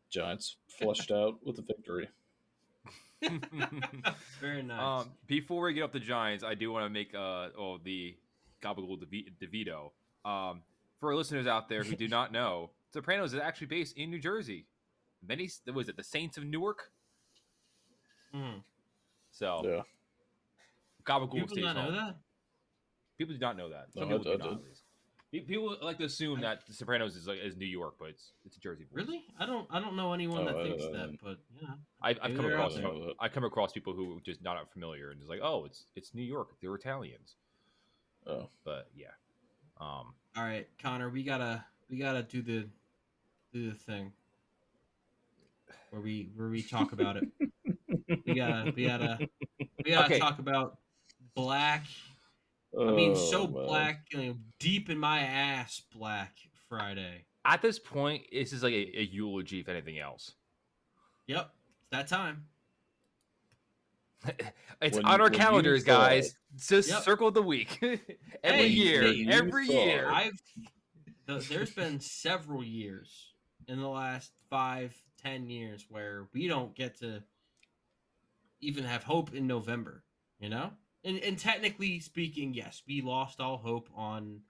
[0.09, 2.09] Giants flushed out with a victory.
[4.41, 5.05] Very nice.
[5.05, 8.17] Um, before we get up the Giants, I do want to make uh oh the
[8.61, 9.91] Gabagool Devi- DeVito.
[10.29, 10.61] Um,
[10.99, 14.19] for our listeners out there who do not know, Sopranos is actually based in New
[14.19, 14.65] Jersey.
[15.25, 16.91] Many was it the Saints of Newark?
[18.35, 18.63] Mhm.
[19.31, 19.81] So Yeah,
[21.05, 22.15] Gabagool People stays not know that.
[23.17, 23.87] People do not know that.
[23.93, 24.49] Some No, people I do not.
[24.49, 24.57] did.
[24.57, 24.83] at least.
[25.31, 28.33] Pe- People like to assume that The Sopranos is like is New York, but it's
[28.45, 28.85] it's Jersey.
[28.91, 29.23] Really?
[29.39, 29.65] I don't.
[29.71, 31.17] I don't know anyone that Oh, I- thinks I- that.
[31.23, 31.67] But yeah,
[32.01, 33.11] I've, I've Maybe come across out there.
[33.19, 36.13] I come across people who are just not familiar and just like, oh, it's it's
[36.13, 36.49] New York.
[36.61, 37.35] They're Italians.
[38.27, 39.07] oh, But yeah,
[39.79, 41.09] um, all right, Connor.
[41.09, 41.63] We gotta.
[41.89, 42.67] We gotta do the.
[43.53, 44.11] Do the thing.
[45.91, 47.29] Where we where we talk about it.
[48.25, 48.71] we gotta.
[48.75, 49.29] We gotta.
[49.85, 50.19] We gotta Okay.
[50.19, 50.77] talk about
[51.35, 51.85] black.
[52.79, 53.65] I mean, so Oh, man.
[53.65, 56.37] black, you know, deep in my ass, Black
[56.69, 57.25] Friday.
[57.43, 60.35] at this point, this is like a, a eulogy, if anything else.
[61.27, 62.45] Yep, it's that time.
[64.81, 66.35] it's When- on our calendars, guys.
[66.55, 67.03] Just Yep.
[67.03, 67.99] circle the week every
[68.43, 69.01] Hey, year.
[69.03, 70.09] hey, every year.
[70.09, 70.39] I've
[71.25, 73.33] there's been several years
[73.67, 77.23] in the last five, ten years where we don't get to
[78.59, 80.03] even have hope in November.
[80.39, 80.71] You know,
[81.03, 84.41] and and technically speaking, yes, we lost all hope on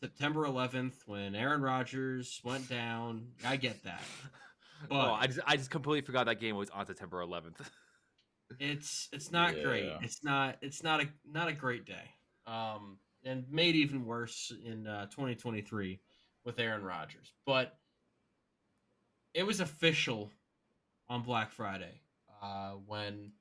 [0.00, 3.28] September 11th when Aaron Rodgers went down.
[3.44, 4.02] I get that.
[4.90, 7.60] oh, I just I just completely forgot that game was on September 11th.
[8.58, 9.92] It's it's not great.
[10.02, 12.10] It's not it's not a not a great day.
[12.48, 16.00] Um, and made even worse in uh, 2023
[16.44, 17.32] with Aaron Rodgers.
[17.46, 17.78] But
[19.34, 20.32] it was official
[21.08, 22.00] on Black Friday
[22.42, 23.32] uh, when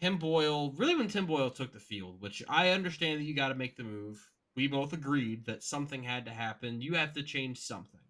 [0.00, 3.48] Tim Boyle, really when Tim Boyle took the field, which I understand that you got
[3.48, 4.30] to make the move.
[4.54, 6.80] We both agreed that something had to happen.
[6.80, 8.00] You have to change something.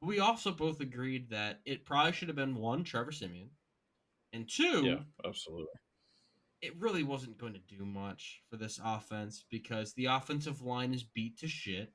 [0.00, 3.50] We also both agreed that it probably should have been one, Trevor Siemian,
[4.32, 5.66] and two, yeah, absolutely.
[6.60, 11.04] it really wasn't going to do much for this offense because the offensive line is
[11.04, 11.92] beat to shit.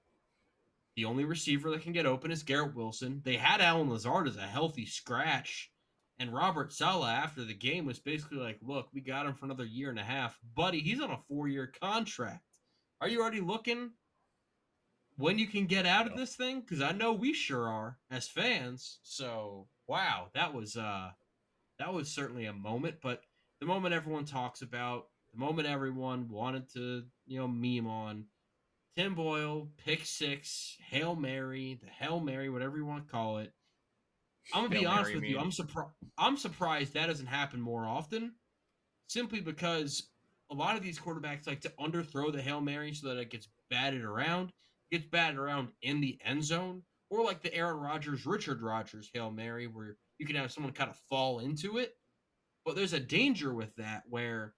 [0.95, 3.21] The only receiver that can get open is Garrett Wilson.
[3.23, 5.71] They had Allen Lazard as a healthy scratch,
[6.19, 9.65] and Robert Saleh after the game was basically like, "Look, we got him for another
[9.65, 10.81] year and a half, buddy.
[10.81, 12.43] He's on a four-year contract.
[13.01, 13.91] Are you already looking
[15.15, 16.61] when you can get out of this thing?
[16.61, 18.99] Because I know we sure are as fans.
[19.03, 21.11] So, wow, that was uh,
[21.79, 23.23] that was certainly a moment, but
[23.59, 28.25] the moment everyone talks about, the moment everyone wanted to, you know, meme on.
[28.95, 33.53] Tim Boyle, pick six, Hail Mary, the Hail Mary, whatever you want to call it.
[34.53, 35.39] I'm gonna be honest with you.
[35.39, 35.91] I'm surprised.
[36.17, 38.33] I'm surprised that doesn't happen more often,
[39.07, 40.09] simply because
[40.51, 43.47] a lot of these quarterbacks like to underthrow the Hail Mary so that it gets
[43.69, 44.51] batted around,
[44.91, 49.31] gets batted around in the end zone, or like the Aaron Rodgers, Richard Rodgers Hail
[49.31, 51.95] Mary, where you can have someone kind of fall into it.
[52.65, 54.53] But there's a danger with that where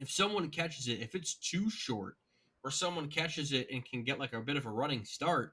[0.00, 2.16] if someone catches it, if it's too short,
[2.64, 5.52] or someone catches it and can get like a bit of a running start,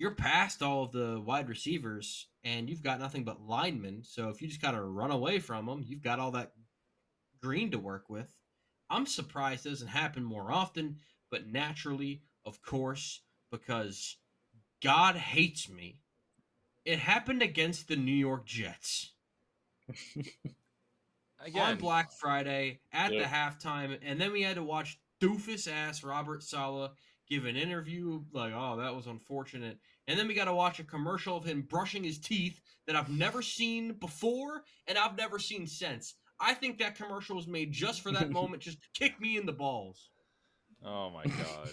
[0.00, 4.02] you're past all of the wide receivers and you've got nothing but linemen.
[4.02, 6.52] So if you just kind of run away from them, you've got all that
[7.42, 8.34] green to work with.
[8.88, 10.96] I'm surprised it doesn't happen more often,
[11.30, 13.20] but naturally, of course,
[13.52, 14.16] because
[14.82, 16.00] God hates me.
[16.86, 19.12] It happened against the New York Jets
[21.54, 23.22] on Black Friday at Yep.
[23.22, 26.90] the halftime, and then we had to watch doofus ass Robert Saleh
[27.28, 30.84] give an interview like, "Oh, that was unfortunate," and then we got to watch a
[30.84, 35.66] commercial of him brushing his teeth that I've never seen before and I've never seen
[35.66, 36.14] since.
[36.40, 39.46] I think that commercial was made just for that moment, just to kick me in
[39.46, 40.10] the balls.
[40.84, 41.70] Oh my god.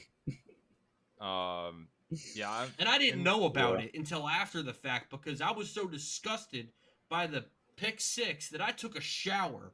[1.70, 1.88] um.
[2.36, 2.50] Yeah.
[2.52, 3.86] I'm, And I didn't And- know about yeah.
[3.86, 6.70] it until after the fact because I was so disgusted
[7.10, 9.74] by the pick six that I took a shower.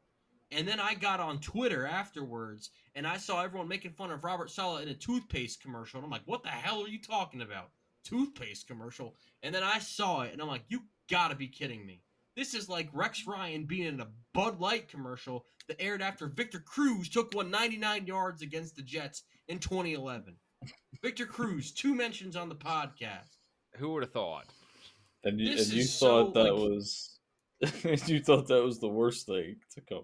[0.52, 4.50] And then I got on Twitter afterwards and I saw everyone making fun of Robert
[4.52, 5.98] Saleh in a toothpaste commercial.
[6.00, 7.70] And I'm like, what the hell are you talking about?
[8.04, 9.16] Toothpaste commercial.
[9.44, 12.02] And then I saw it and I'm like, you gotta be kidding me.
[12.36, 16.60] This is like Rex Ryan being in a Bud Light commercial that aired after Victor
[16.60, 20.36] Cruz took one 99 yards against the Jets in 2011.
[21.02, 23.38] Victor Cruz, two mentions on the podcast.
[23.76, 24.46] who would have thought?
[25.24, 27.20] And you, This and you thought so, that like- was
[28.08, 30.04] you thought that was the worst thing to come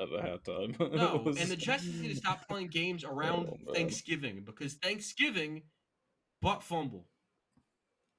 [0.00, 0.78] at the halftime.
[0.96, 3.72] No, was- and the Jets need to stop playing games around Oh.
[3.72, 5.62] Thanksgiving because Thanksgiving,
[6.40, 7.06] butt fumble,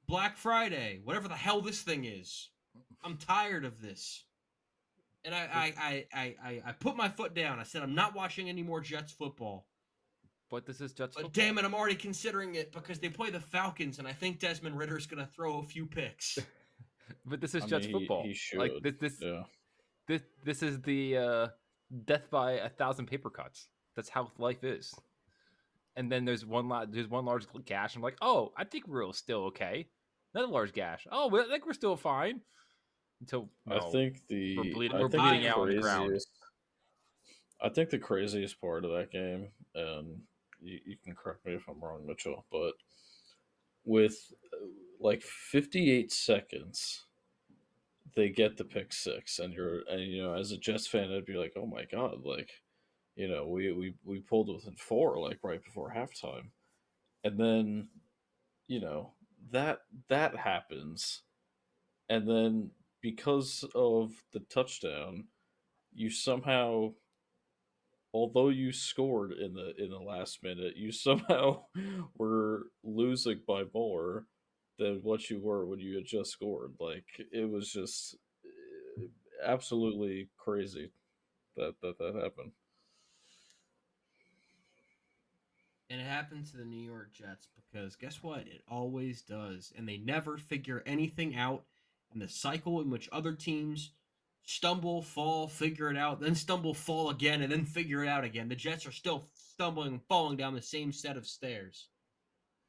[0.08, 2.50] Black Friday, whatever the hell this thing is.
[3.04, 4.26] I'm tired of this.
[5.24, 7.60] And I, I, I, I, I, I put my foot down.
[7.60, 9.68] I said I'm not watching any more Jets football.
[10.50, 11.16] But this is Jets.
[11.16, 11.32] But football.
[11.34, 14.78] damn it, I'm already considering it because they play the Falcons, and I think Desmond
[14.78, 16.38] Ridder's gonna throw a few picks.
[17.26, 18.24] But this is I Jets mean, football.
[18.24, 19.44] he like should, this, this, yeah.
[20.08, 21.48] this, this is the uh,
[22.06, 23.68] death by a thousand paper cuts.
[23.96, 24.94] That's how life is.
[25.96, 27.96] And then there's one la- there's one large gash.
[27.96, 29.88] I'm like, oh, I think we're still okay.
[30.34, 31.06] Another large gash.
[31.12, 32.42] Oh, well, I think we're still fine.
[33.20, 36.08] Until I think the We're bleeding- I we're think bleeding the out on the ground.
[36.08, 36.30] craziest-
[37.64, 40.22] I think the craziest part of that game, and
[40.62, 42.74] you, you can correct me if I'm wrong, Mitchell, but
[43.86, 44.66] with uh,
[45.00, 47.06] like 58 seconds,
[48.16, 51.26] they get the pick six, and you're and you know as a Jets fan, I'd
[51.26, 52.50] be like, oh my god, like
[53.16, 56.50] you know we we we pulled within four like right before halftime,
[57.24, 57.90] and then
[58.68, 59.14] you know
[59.52, 61.24] that that happens,
[62.10, 62.72] and then
[63.02, 65.26] because of the touchdown,
[65.94, 66.94] you somehow
[68.14, 71.64] although you scored in the in the last minute, you somehow
[72.18, 74.26] were losing by more
[74.78, 76.74] than what you were when you had just scored.
[76.80, 79.06] Like it was just uh,
[79.46, 80.92] absolutely crazy
[81.58, 82.52] that that that happened.
[85.92, 88.48] And it happened to the New York Jets because guess what?
[88.48, 89.74] It always does.
[89.78, 91.66] And they never figure anything out
[92.14, 93.92] And the cycle in which other teams
[94.44, 98.48] stumble, fall, figure it out, then stumble, fall again, and then figure it out again.
[98.48, 101.90] The Jets are still stumbling and falling down the same set of stairs.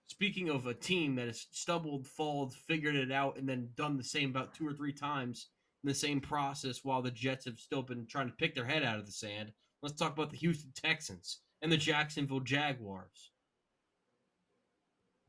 [0.09, 4.05] Speaking of a team that has stumbled, falled, figured it out, and then done the
[4.05, 5.47] same about two or three times
[5.85, 8.83] in the same process while the Jets have still been trying to pick their head
[8.83, 13.31] out of the sand, let's talk about the Houston Texans and the Jacksonville Jaguars.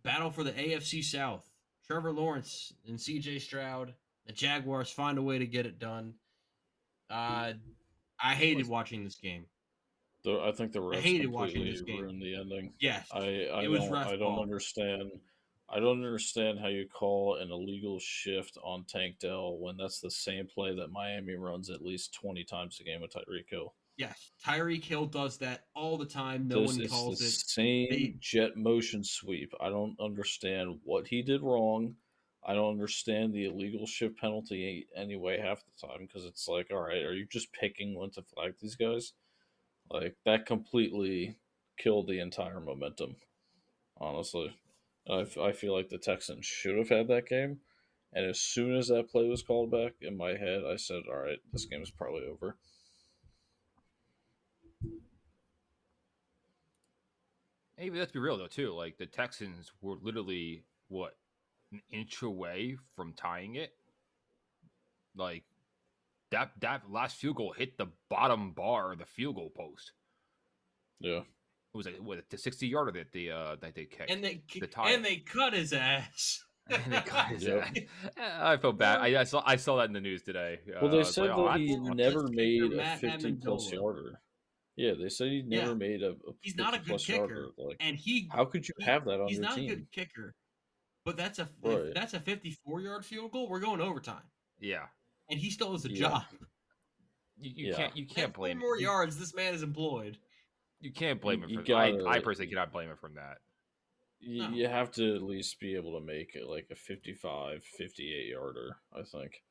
[0.03, 1.47] Battle for the AFC South.
[1.87, 3.93] Trevor Lawrence and CJ Stroud.
[4.25, 6.13] The Jaguars find a way to get it done.
[7.09, 7.53] Uh,
[8.21, 9.45] I hated watching this game.
[10.23, 12.01] The, I think the refs hated watching this game.
[12.01, 12.73] ruined the ending.
[12.79, 13.07] Yes.
[13.13, 14.41] I I It was don't I don't ball.
[14.41, 15.11] understand.
[15.69, 20.11] I don't understand how you call an illegal shift on Tank Dell when that's the
[20.11, 23.73] same play that Miami runs at least twenty times a game with Tyreek Hill.
[23.97, 24.31] Yes.
[24.45, 26.47] Tyreek Hill does that all the time.
[26.47, 27.31] No This one calls the it.
[27.31, 29.53] same They- jet motion sweep.
[29.59, 31.95] I don't understand what he did wrong.
[32.45, 36.81] I don't understand the illegal shift penalty anyway half the time because it's like, all
[36.81, 39.13] right, are you just picking when to flag these guys?
[39.89, 41.37] Like that completely
[41.77, 43.15] killed the entire momentum.
[43.97, 44.53] Honestly,
[45.09, 47.59] I, f- I feel like the Texans should have had that game.
[48.11, 51.17] And as soon as that play was called back in my head, I said, all
[51.19, 52.57] right, this game is probably over.
[57.83, 58.71] Hey, but let's be real though too.
[58.73, 61.17] Like the Texans were literally what
[61.73, 63.73] an inch away from tying it.
[65.17, 65.43] Like
[66.31, 69.91] that that last field goal hit the bottom bar of the field goal post.
[71.01, 71.17] Yeah.
[71.19, 74.09] It was like what the sixty yarder that they uh that they kicked.
[74.09, 74.91] And they the tie.
[74.91, 76.41] and they cut his ass.
[76.69, 77.67] And they cut his Yep.
[78.17, 78.31] ass.
[78.41, 79.01] I felt bad.
[79.01, 80.59] I, I saw I saw that in the news today.
[80.81, 82.99] Well, Uh, they I was said like, oh, that I- he never made a Matt
[82.99, 83.73] 50 plus Ammendola.
[83.73, 84.21] yarder.
[84.75, 85.73] Yeah, they said he never Yeah.
[85.75, 87.49] made a, a He's not a good kicker.
[87.57, 89.71] Like, And he how could you he- have that on he's not team?
[89.71, 90.33] a good kicker.
[91.05, 91.93] But that's a if Right.
[91.93, 93.47] that's a 54 yard field goal.
[93.49, 94.23] We're going overtime,
[94.59, 94.87] yeah,
[95.29, 95.99] and he still has a Yeah.
[95.99, 96.23] job.
[97.37, 97.75] you, you Yeah.
[97.75, 99.17] can't you can't four blame more you, yards.
[99.17, 100.17] This man is employed.
[100.79, 103.37] you can't blame You- him you for I I personally cannot blame him from that.
[104.19, 104.49] You, No.
[104.51, 108.77] you have to at least be able to make it like a 55, 58 yarder,
[108.93, 109.43] I think.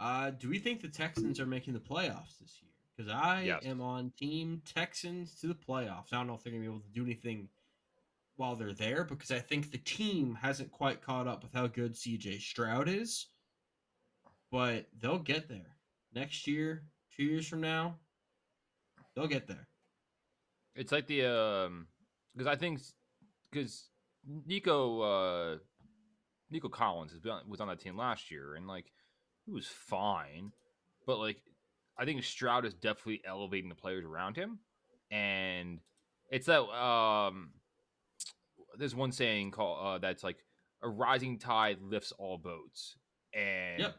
[0.00, 2.70] Uh, do we think the Texans are making the playoffs this year?
[2.96, 3.64] Because I Yes.
[3.64, 6.12] am on Team Texans to the playoffs.
[6.12, 7.48] I don't know if they're gonna be able to do anything
[8.36, 11.94] while they're there because I think the team hasn't quite caught up with how good
[11.94, 13.28] CJ Stroud is,
[14.50, 15.76] but they'll get there
[16.12, 16.84] next year,
[17.16, 17.98] two years from now.
[19.14, 19.68] They'll get there.
[20.74, 21.86] It's like the um
[22.34, 22.80] because I think
[23.50, 23.90] because
[24.26, 25.58] Nico uh
[26.50, 28.92] Nico Collins has been, was on that team last year and like
[29.44, 30.52] he was fine,
[31.06, 31.40] but like
[31.98, 34.58] I think Stroud is definitely elevating the players around him,
[35.10, 35.80] and
[36.30, 37.50] it's that um
[38.78, 40.38] there's one saying called uh, that's like
[40.82, 42.96] a rising tide lifts all boats,
[43.32, 43.96] and Yep.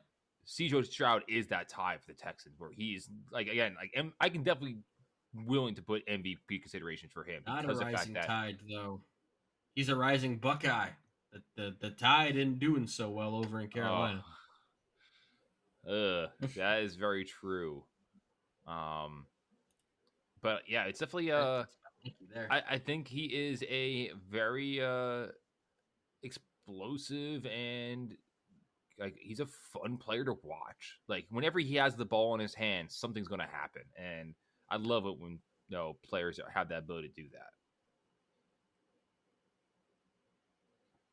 [0.48, 4.30] CJ Stroud is that tide for the Texans where he's like again like M- I
[4.30, 4.78] can definitely
[5.34, 8.58] willing to put MVP considerations for him Not a because of the rising that tide
[8.70, 9.02] though.
[9.74, 10.90] He's a rising Buckeye.
[11.34, 14.24] The, the the tide isn't doing so well over in Carolina.
[14.26, 14.32] Uh,
[16.56, 17.84] that is very true.
[18.68, 19.28] Um,
[20.42, 21.66] but yeah, it's definitely uh.
[22.52, 25.28] I, I think he is a very uh
[26.22, 28.16] explosive and
[29.00, 31.00] like he's a fun player to watch.
[31.08, 34.36] Like whenever he has the ball in his hands, something's gonna happen, and
[34.70, 37.50] I love it when you know players have that ability to do that.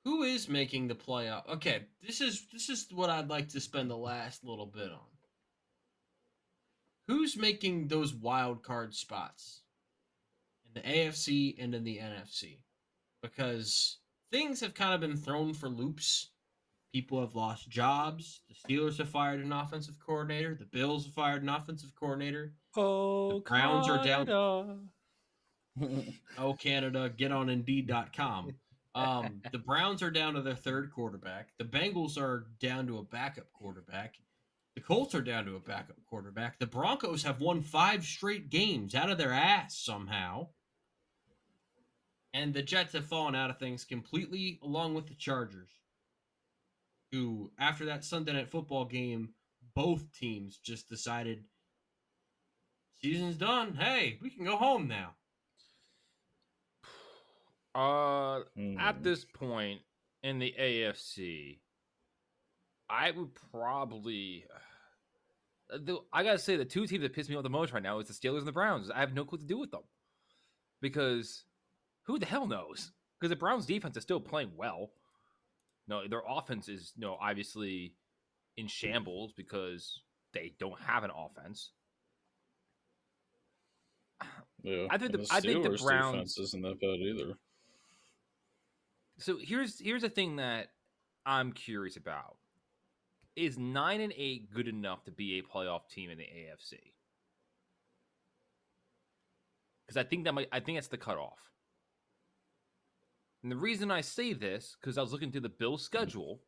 [0.04, 1.48] Who is making the playoff?
[1.48, 4.98] Okay, this is this is what I'd like to spend the last little bit on.
[7.08, 9.62] Who's making those wild card spots
[10.64, 12.58] in the AFC and in the NFC?
[13.22, 13.98] Because
[14.30, 16.30] things have kind of been thrown for loops.
[16.92, 18.42] People have lost jobs.
[18.48, 20.54] The Steelers have fired an offensive coordinator.
[20.54, 22.52] The Bills have fired an offensive coordinator.
[22.76, 24.26] Oh, Browns are down-
[26.38, 28.54] Oh, Canada, get on Indeed.com.
[28.94, 31.50] Um, the Browns are down to their third quarterback.
[31.58, 34.16] The Bengals are down to a backup quarterback.
[34.74, 36.58] The Colts are down to a backup quarterback.
[36.58, 40.48] The Broncos have won five straight games out of their ass somehow.
[42.34, 45.70] And the Jets have fallen out of things completely, along with the Chargers,
[47.10, 49.34] who, after that Sunday night football game,
[49.74, 51.44] both teams just decided
[53.02, 53.74] season's done.
[53.74, 55.14] Hey, we can go home now.
[57.74, 58.78] Uh, Hmm.
[58.78, 59.80] at this point
[60.22, 61.60] in the AFC,
[62.88, 64.44] I would probably.
[65.70, 67.82] uh, The, I gotta say, the two teams that piss me off the most right
[67.82, 68.90] now is the Steelers and the Browns.
[68.90, 69.84] I have no clue what to do with them
[70.82, 71.44] because
[72.02, 72.92] who the hell knows?
[73.18, 74.92] Because the Browns' defense is still playing well.
[75.88, 77.94] No, their offense is no obviously
[78.58, 80.02] in shambles because
[80.34, 81.72] they don't have an offense.
[84.62, 87.38] yeah, I think and the- I think the Browns- defense isn't that bad either.
[89.22, 90.68] So here's here's a thing that
[91.24, 92.36] I'm curious about.
[93.36, 96.74] Is nine and eight good enough to be a playoff team in the AFC?
[99.86, 101.38] Because I think that might I think that's the cutoff.
[103.42, 106.40] And the reason I say this, because I was looking through the Bills' schedule,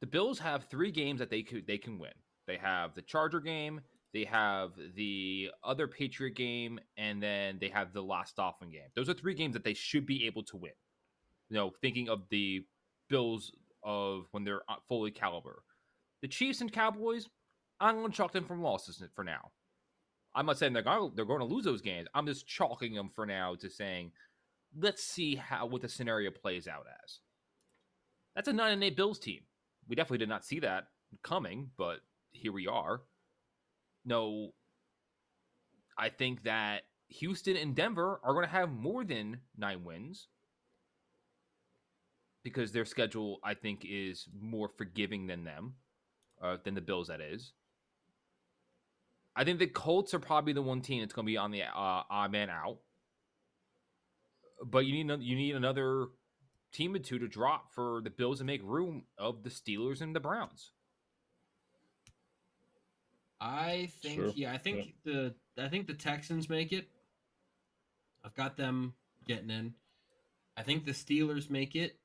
[0.00, 2.12] the Bills have three games that they could they can win.
[2.46, 3.80] They have the Charger game,
[4.14, 8.88] they have the other Patriot game, and then they have the last Dolphin game.
[8.94, 10.72] Those are three games that they should be able to win
[11.48, 12.64] you know, thinking of the
[13.08, 15.62] Bills of when they're uh, fully caliber.
[16.22, 17.28] The Chiefs and Cowboys,
[17.80, 19.52] I'm going to chalk them from losses for now.
[20.34, 22.08] I'm not saying they're going to, they're going to lose those games.
[22.14, 24.12] I'm just chalking them for now to saying,
[24.78, 27.20] let's see how what the scenario plays out as.
[28.34, 29.40] That's a nine and eight Bills team.
[29.88, 30.88] We definitely did not see that
[31.22, 32.00] coming, but
[32.32, 33.02] here we are.
[34.04, 34.50] No,
[35.96, 40.28] I think that Houston and Denver are going to have more than nine wins
[42.46, 45.74] because their schedule, I think, is more forgiving than them,
[46.40, 47.08] uh, than the Bills.
[47.08, 47.52] That is.
[49.34, 51.64] I think the Colts are probably the one team that's going to be on the
[51.64, 52.78] uh, odd man out.
[54.64, 56.06] But you need you need another
[56.70, 60.14] team or two to drop for the Bills to make room of the Steelers and
[60.14, 60.70] the Browns.
[63.40, 66.88] I think Sure, yeah, I think the I think the Texans make it.
[68.24, 68.94] I've got them
[69.26, 69.74] getting in.
[70.56, 71.98] I think the Steelers make it.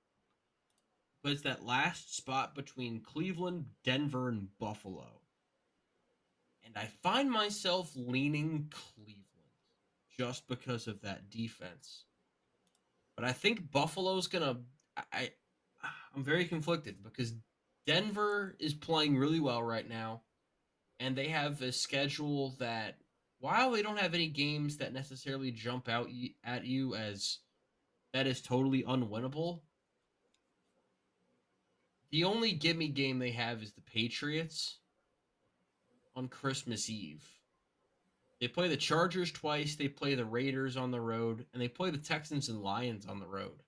[1.24, 5.22] But it's that last spot between Cleveland, Denver, and Buffalo.
[6.66, 9.22] And I find myself leaning Cleveland
[10.18, 12.06] just because of that defense.
[13.16, 14.58] But I think Buffalo's gonna
[14.98, 15.32] I, I
[16.16, 17.34] I'm very conflicted because
[17.86, 20.22] Denver is playing really well right now
[21.00, 22.98] and they have a schedule that
[23.40, 26.10] while they don't have any games that necessarily jump out
[26.44, 27.40] at you as
[28.14, 29.62] that is totally unwinnable
[32.12, 34.78] the only gimme game they have is the patriots
[36.16, 37.26] on christmas eve
[38.40, 39.76] They play the Chargers twice.
[39.76, 43.20] They play the Raiders on the road, and they play the Texans and Lions on
[43.20, 43.62] the road.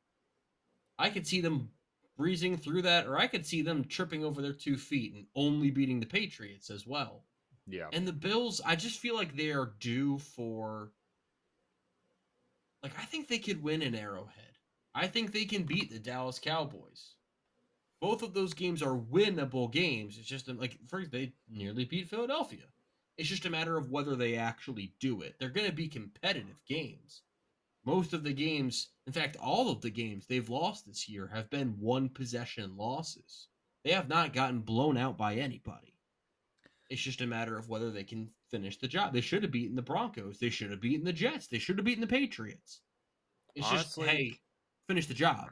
[0.97, 1.69] I could see them
[2.17, 5.69] breezing through that, or I could see them tripping over their two feet and only
[5.71, 7.23] beating the Patriots as well.
[7.67, 7.89] Yeah.
[7.93, 10.91] And the Bills, I just feel like they are due for.
[12.81, 14.57] Like, I think they could win an Arrowhead.
[14.95, 17.15] I think they can beat the Dallas Cowboys.
[18.03, 20.17] Both of those games are winnable games.
[20.17, 22.65] It's just like, first, they nearly beat Philadelphia.
[23.17, 25.35] It's just a matter of whether they actually do it.
[25.39, 27.21] They're going to be competitive games.
[27.85, 31.49] Most of the games, in fact, all of the games they've lost this year have
[31.49, 33.47] been one possession losses.
[33.85, 35.95] They have not gotten blown out by anybody.
[36.89, 39.13] It's just a matter of whether they can finish the job.
[39.13, 40.39] They should have beaten the Broncos.
[40.39, 41.47] They should have beaten the Jets.
[41.47, 42.81] They should have beaten the Patriots.
[43.55, 44.39] It's Honestly- just, hey,
[44.89, 45.51] finish the job.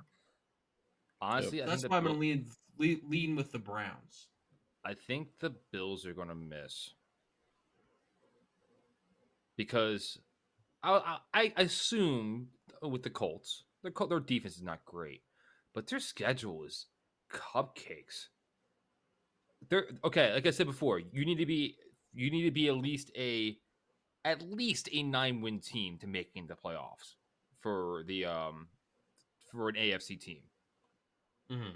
[1.22, 2.46] Honestly, I That's think why the I'm going to lean,
[2.78, 4.28] lean, lean with the Browns.
[4.84, 6.92] I think the Bills are going to miss
[9.56, 10.18] because
[10.84, 12.48] I, I, I assume
[12.82, 15.22] with the Colts, their their defense is not great,
[15.74, 16.88] but their schedule is
[17.32, 18.30] cupcakes.
[19.70, 20.34] They're okay.
[20.34, 21.76] Like I said before, you need to be
[22.14, 23.58] you need to be at least a
[24.26, 27.16] at least a nine win team to make it into playoffs
[27.62, 28.68] for the um
[29.52, 30.42] for an AFC team.
[31.52, 31.70] Mm-hmm.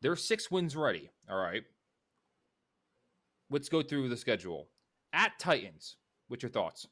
[0.00, 1.10] They're six wins ready.
[1.30, 1.62] All right.
[3.50, 4.68] Let's go through the schedule.
[5.12, 5.96] At Titans,
[6.28, 6.86] what's your thoughts?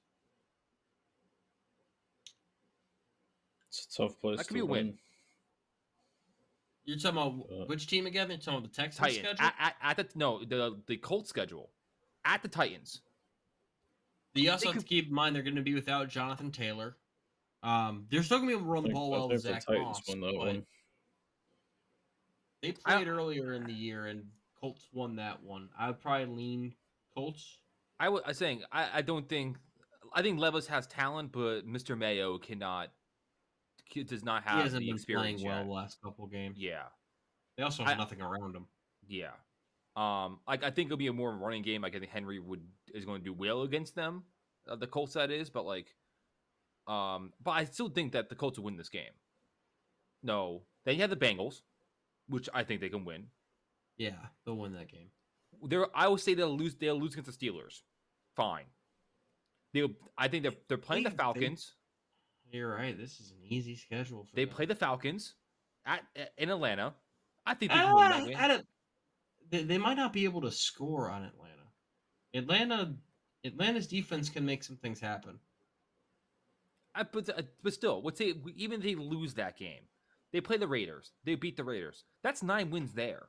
[3.68, 4.86] It's a tough place That could to be a win.
[4.86, 4.98] win.
[6.84, 8.28] You're talking about Uh, which team again?
[8.28, 9.18] You're talking about the Texans Titans.
[9.38, 9.44] schedule?
[9.44, 11.70] At, at, at the no, the the Colts schedule.
[12.24, 13.02] At the Titans.
[14.34, 16.96] You also They have to keep in mind they're going to be without Jonathan Taylor.
[17.62, 20.02] Um, they're still going to be able to run the ball well with Zack Moss.
[20.08, 20.66] win that but one.
[22.62, 24.24] They played earlier in the year, and
[24.60, 25.70] Colts won that one.
[25.78, 26.74] I would probably lean
[27.14, 27.58] Colts.
[27.98, 29.56] I was saying I, I don't think
[30.14, 31.96] I think Levis has talent, but Mr.
[31.96, 32.90] Mayo cannot
[34.06, 36.56] does not have he hasn't the been playing experience well the last couple games.
[36.58, 36.84] Yeah.
[37.56, 38.66] They also have I- nothing around him.
[39.06, 39.32] Yeah.
[39.96, 41.82] Um, like I think it'll be a more running game.
[41.82, 42.62] Like I think Henry would
[42.94, 44.22] is going to do well against them.
[44.68, 45.94] Uh, the Colts that is, but like,
[46.86, 49.12] um, but I still think that the Colts will win this game.
[50.22, 51.62] No, then you have the Bengals,
[52.30, 53.26] which I think they can win.
[53.98, 54.12] Yeah,
[54.46, 55.10] they'll win that game.
[55.62, 56.74] They're, I would say they'll lose.
[56.76, 57.82] They'll lose against the Steelers.
[58.36, 58.64] Fine.
[59.74, 61.74] They, I think they're they're playing the They- they- Falcons.
[62.52, 62.98] You're right.
[62.98, 64.24] This is an easy schedule.
[64.24, 64.54] For They them.
[64.54, 65.34] play the Falcons
[65.86, 66.02] at
[66.36, 66.94] in Atlanta.
[67.46, 68.54] I think they can win that Ah.
[68.54, 68.62] I
[69.50, 71.54] they, they might not be able to score on Atlanta.
[72.34, 72.94] Atlanta,
[73.44, 75.38] Atlanta's defense can make some things happen.
[76.94, 79.82] I, but, uh, but still, let's say even if they lose that game,
[80.32, 81.12] they play the Raiders.
[81.24, 82.04] They beat the Raiders.
[82.22, 83.28] That's nine wins there.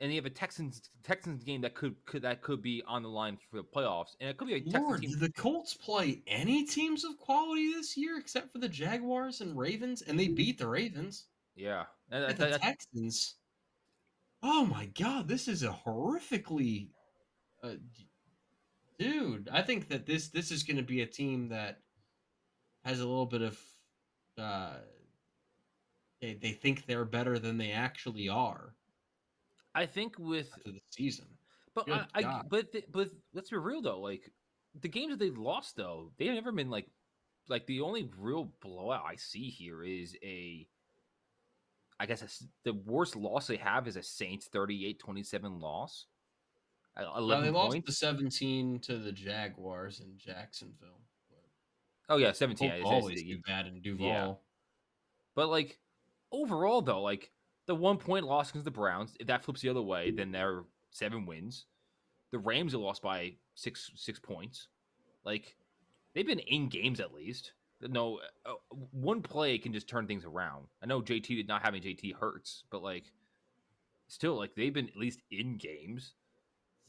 [0.00, 3.10] And they have a Texans Texans game that could, could that could be on the
[3.10, 5.10] line for the playoffs, and it could be a Texans Lord, team.
[5.10, 9.58] did the Colts play any teams of quality this year except for the Jaguars and
[9.58, 11.26] Ravens, and they beat the Ravens.
[11.54, 13.34] Yeah, and And the Texans.
[14.42, 16.88] Oh my God, this is a horrifically,
[17.62, 17.74] uh,
[18.98, 19.50] dude.
[19.52, 21.80] I think that this this is going to be a team that
[22.86, 23.58] has a little bit of,
[24.40, 24.78] uh,
[26.20, 28.74] they they think they're better than they actually are
[29.74, 31.26] I think with the season.
[31.74, 34.00] But I, I but th- but let's be real though.
[34.00, 34.30] Like
[34.80, 36.88] the games that they've lost though, they've never been like
[37.48, 40.66] like the only real blowout I see here is a.
[41.98, 46.06] I guess the worst loss they have is a Saints 38-27 loss.
[46.96, 51.02] At Well, Eleven they lost the 17 to the Jaguars in Jacksonville.
[52.10, 52.70] Oh yeah, seventeen.
[52.70, 54.42] Colts I- I- I- always do bad in Duval.
[55.34, 55.78] But like
[56.32, 57.30] overall though, like
[57.66, 60.64] the one point loss against the Browns, if that flips the other way, then they're
[60.90, 61.66] seven wins.
[62.32, 64.68] The Rams are lost by six six points.
[65.24, 65.56] Like
[66.14, 67.52] they've been in games at least.
[67.82, 68.54] No, uh,
[68.90, 70.66] one play can just turn things around.
[70.82, 73.10] I know JT did not having JT hurts, but like
[74.08, 76.14] still, like they've been at least in games.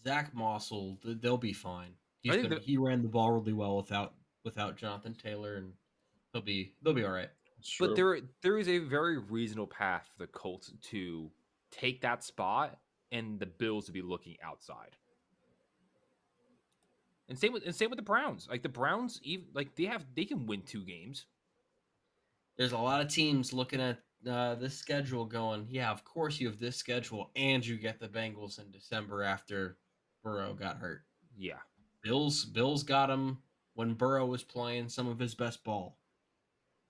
[0.03, 1.93] Zack Mossel, they'll be fine.
[2.21, 5.73] He's I think been- he ran the ball really well without without Jonathan Taylor, and
[6.33, 7.29] they'll be they'll be all right.
[7.79, 11.29] But there there is a very reasonable path for the Colts to
[11.71, 12.79] take that spot
[13.11, 14.97] and the Bills to be looking outside.
[17.29, 18.47] And same with and same with the Browns.
[18.49, 21.25] Like the Browns, even like they have they can win two games.
[22.57, 26.47] There's a lot of teams looking at uh, this schedule, going, yeah, of course you
[26.47, 29.77] have this schedule, and you get the Bengals in December after
[30.23, 31.03] Burrow got hurt.
[31.37, 31.59] Yeah,
[32.03, 33.37] Bills Bills got him
[33.75, 35.97] when Burrow was playing some of his best ball,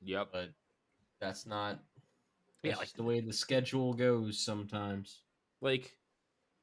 [0.03, 0.29] yep.
[0.31, 0.49] but
[1.19, 1.79] that's not.
[2.63, 5.21] Yeah, like- the way the schedule goes sometimes.
[5.61, 5.95] Like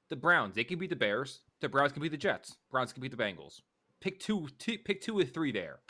[0.09, 1.41] the Browns, they can beat the Bears.
[1.61, 2.57] The Browns can beat the Jets.
[2.71, 3.63] Browns can beat the Bengals.
[4.01, 5.81] pick two, two pick two or three there.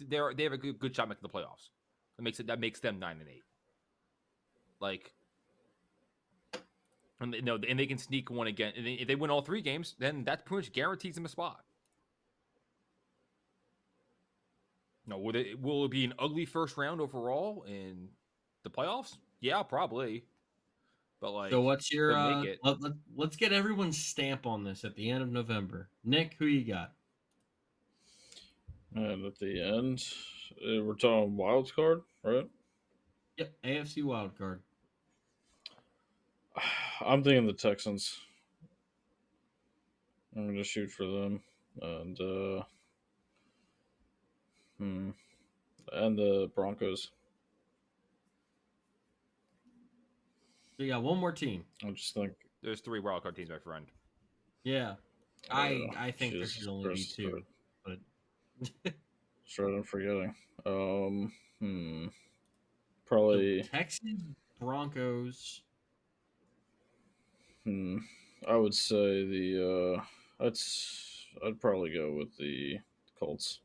[0.00, 1.70] They're they have a good, good shot making the playoffs.
[2.16, 3.44] That makes it that makes them nine and eight.
[4.80, 5.12] Like,
[7.20, 8.72] and they, no, and they can sneak one again.
[8.76, 11.60] And if they win all three games, then that pretty much guarantees them a spot.
[15.06, 18.08] No, will it will it be an ugly first round overall in
[18.64, 19.16] the playoffs?
[19.40, 20.24] Yeah, probably.
[21.20, 22.12] But like, so what's your?
[22.12, 25.88] Uh, let, let, let's get everyone's stamp on this at the end of November.
[26.04, 26.92] Nick, who you got?
[28.94, 30.02] And at the end,
[30.52, 32.48] uh, we're talking wild card, right?
[33.36, 34.62] Yep, AFC wild card.
[37.00, 38.18] I'm thinking the Texans.
[40.36, 41.40] I'm gonna shoot for them,
[41.80, 42.62] and uh,
[44.78, 45.10] hmm,
[45.92, 47.10] and the Broncos.
[50.76, 51.64] So you got one more team.
[51.86, 52.32] I just think.
[52.62, 53.86] there's three wildcard teams, my friend.
[54.64, 54.94] Yeah,
[55.50, 57.42] I uh, I think there Jesus should only Christ, be two.
[57.84, 57.98] Fred.
[58.84, 58.92] But
[59.46, 60.34] Straight, I'm forgetting.
[60.66, 62.12] Um, hmm, So
[63.06, 63.62] probably.
[63.62, 64.22] Texans,
[64.60, 65.62] Broncos.
[67.64, 67.98] Hmm.
[68.46, 69.96] I would say the
[70.40, 72.78] uh I'd s- I'd probably go with the
[73.18, 73.60] Colts.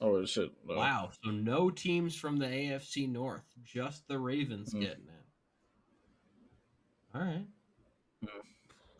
[0.00, 0.52] Oh shit.
[0.64, 0.76] No.
[0.76, 1.10] Wow.
[1.24, 4.80] So no teams from the AFC North, just the Ravens Hmm.
[4.80, 5.24] getting it.
[7.14, 7.46] All right.
[8.22, 8.40] Hmm.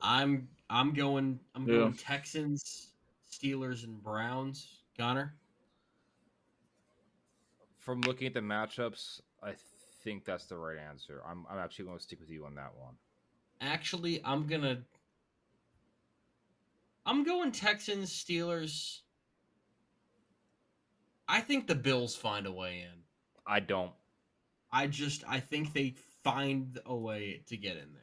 [0.01, 1.74] I'm I'm going I'm Yeah.
[1.76, 2.92] going Texans,
[3.30, 4.82] Steelers, and Browns.
[4.96, 5.34] Connor.
[7.76, 9.55] From looking at the matchups, I
[10.03, 11.22] think that's the right answer.
[11.26, 12.94] I'm I'm actually going to stick with you on that one.
[13.61, 14.82] Actually, I'm gonna
[17.07, 19.01] I'm going Texans, Steelers.
[21.29, 23.01] I think the Bills find a way in.
[23.47, 23.93] I don't.
[24.72, 28.03] I just I think they find a way to get in there.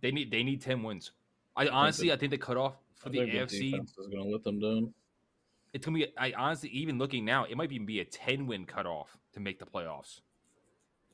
[0.00, 1.12] They need they need ten wins.
[1.56, 4.24] I honestly, the- I think the cutoff for I the think AFC, defense is gonna
[4.28, 4.94] let them down.
[5.72, 6.06] it's gonna be.
[6.18, 9.58] I honestly, even looking now, it might even be a ten win cutoff to make
[9.58, 10.20] the playoffs.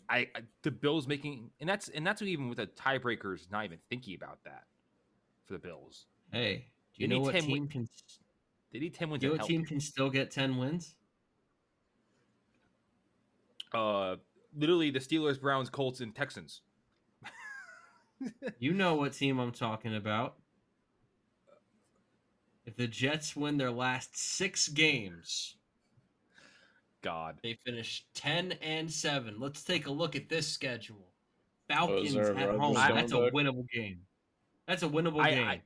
[0.09, 3.79] I, I the Bills making, and that's and that's even with the tiebreakers not even
[3.89, 4.65] thinking about that
[5.45, 6.07] for the Bills.
[6.33, 6.67] Hey,
[6.97, 7.89] do They you know need what 10 team win- can
[8.73, 9.21] They need ten wins.
[9.21, 9.49] do you know what help.
[9.49, 10.95] team can still get ten wins?
[13.77, 14.17] Uh,
[14.57, 16.63] literally the Steelers, Browns, Colts, and Texans.
[18.59, 20.37] You know what team I'm talking about.
[22.65, 25.57] If the Jets win their last six games,
[27.03, 29.37] God, they finish ten and seven.
[29.39, 31.13] Let's take a look at this schedule.
[31.69, 32.75] Falcons is there a at home.
[32.75, 33.99] That's a winnable game.
[34.67, 35.47] That's a winnable I, game.
[35.47, 35.61] I,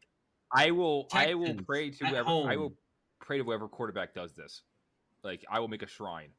[0.53, 1.07] I will.
[1.13, 2.51] I will pray to at whoever.
[2.51, 2.75] I will
[3.21, 4.63] pray to whoever quarterback does this.
[5.23, 6.31] Like I will make a shrine.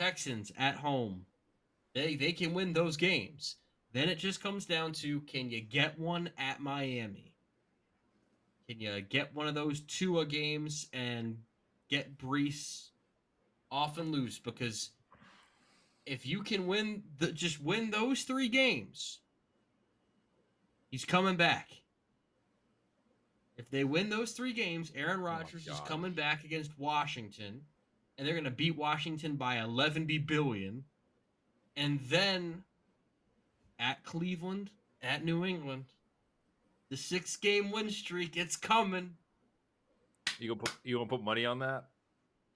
[0.00, 1.26] Texans at home.
[1.94, 3.56] They they can win those games.
[3.92, 7.34] Then it just comes down to can you get one at Miami?
[8.66, 11.38] Can you get one of those Tua games and
[11.90, 12.88] get Breece
[13.70, 14.38] off and loose?
[14.38, 14.90] Because
[16.06, 19.18] if you can win the just win those three games,
[20.88, 21.68] he's coming back.
[23.58, 27.60] If they win those three games, Aaron oh Rodgers is coming back against Washington,
[28.20, 30.84] and they're going to beat Washington by 11 billion.
[31.74, 32.64] And then
[33.78, 34.70] at Cleveland,
[35.02, 35.86] at New England,
[36.90, 39.14] the six game win streak, it's coming.
[40.38, 41.84] You gonna put you gonna put money on that?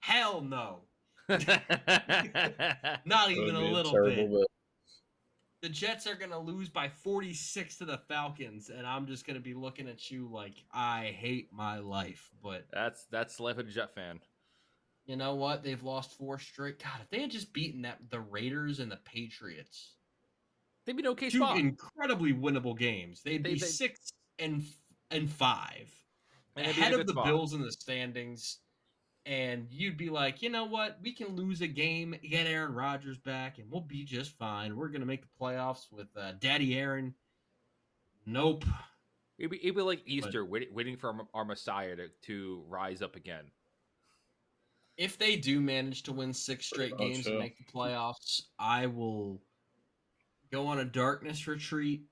[0.01, 0.81] Hell no.
[1.27, 1.39] Not
[3.05, 4.31] Not even a little terrible bit.
[4.31, 4.47] bet.
[5.61, 9.35] The Jets are going to lose by 46 to the Falcons, and I'm just going
[9.35, 12.29] to be looking at you like I hate my life.
[12.43, 14.19] But That's that's the life of a Jet fan.
[15.05, 15.63] You know what?
[15.63, 16.81] They've lost four straight.
[16.81, 19.91] God, if they had just beaten that the Raiders and the Patriots,
[20.85, 21.57] They'd be an okay two spot.
[21.57, 23.21] incredibly winnable games.
[23.23, 24.63] They'd They- be they- six and
[25.11, 25.91] and five
[26.55, 27.25] And they'd be in a ahead of the spot.
[27.25, 28.59] Bills in the standings.
[29.27, 30.99] And you'd be like, you know what?
[31.01, 34.75] We can lose a game, get Aaron Rodgers back, and we'll be just fine.
[34.75, 37.15] We're gonna make the playoffs with uh, Daddy Aaron.
[38.27, 38.65] Nope.
[39.37, 43.01] It'd be, it'd be like Easter, waiting, waiting for our, our Messiah to, to rise
[43.01, 43.45] up again.
[44.97, 49.41] If they do manage to win six straight games and make the playoffs, I will
[50.51, 52.03] go on a darkness retreat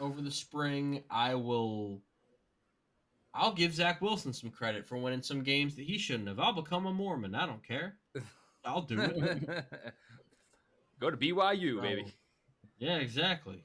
[0.00, 1.04] over the spring.
[1.10, 2.00] I will.
[3.34, 6.38] I'll give Zach Wilson some credit for winning some games that he shouldn't have.
[6.38, 7.34] I'll become a Mormon.
[7.34, 7.96] I don't care.
[8.64, 9.64] I'll do it.
[11.00, 12.14] Go to BYU, baby.
[12.78, 13.64] Yeah, exactly.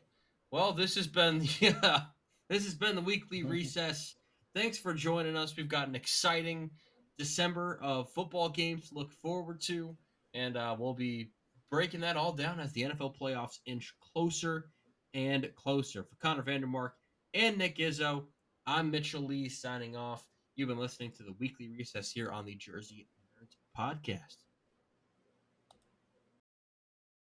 [0.51, 2.01] Well, this has been yeah,
[2.49, 4.15] this has been the weekly recess.
[4.55, 5.55] Thanks for joining us.
[5.55, 6.71] We've got an exciting
[7.19, 9.95] December of football games to look forward to,
[10.33, 11.29] and uh, we'll be
[11.69, 14.71] breaking that all down as the NFL playoffs inch closer
[15.13, 16.03] and closer.
[16.03, 16.91] For Connor Vandermark
[17.33, 18.23] and Nick Izzo,
[18.65, 20.25] I'm Mitchell Lee signing off.
[20.55, 23.07] You've been listening to the weekly recess here on the Jersey
[23.37, 24.48] Nerds podcast.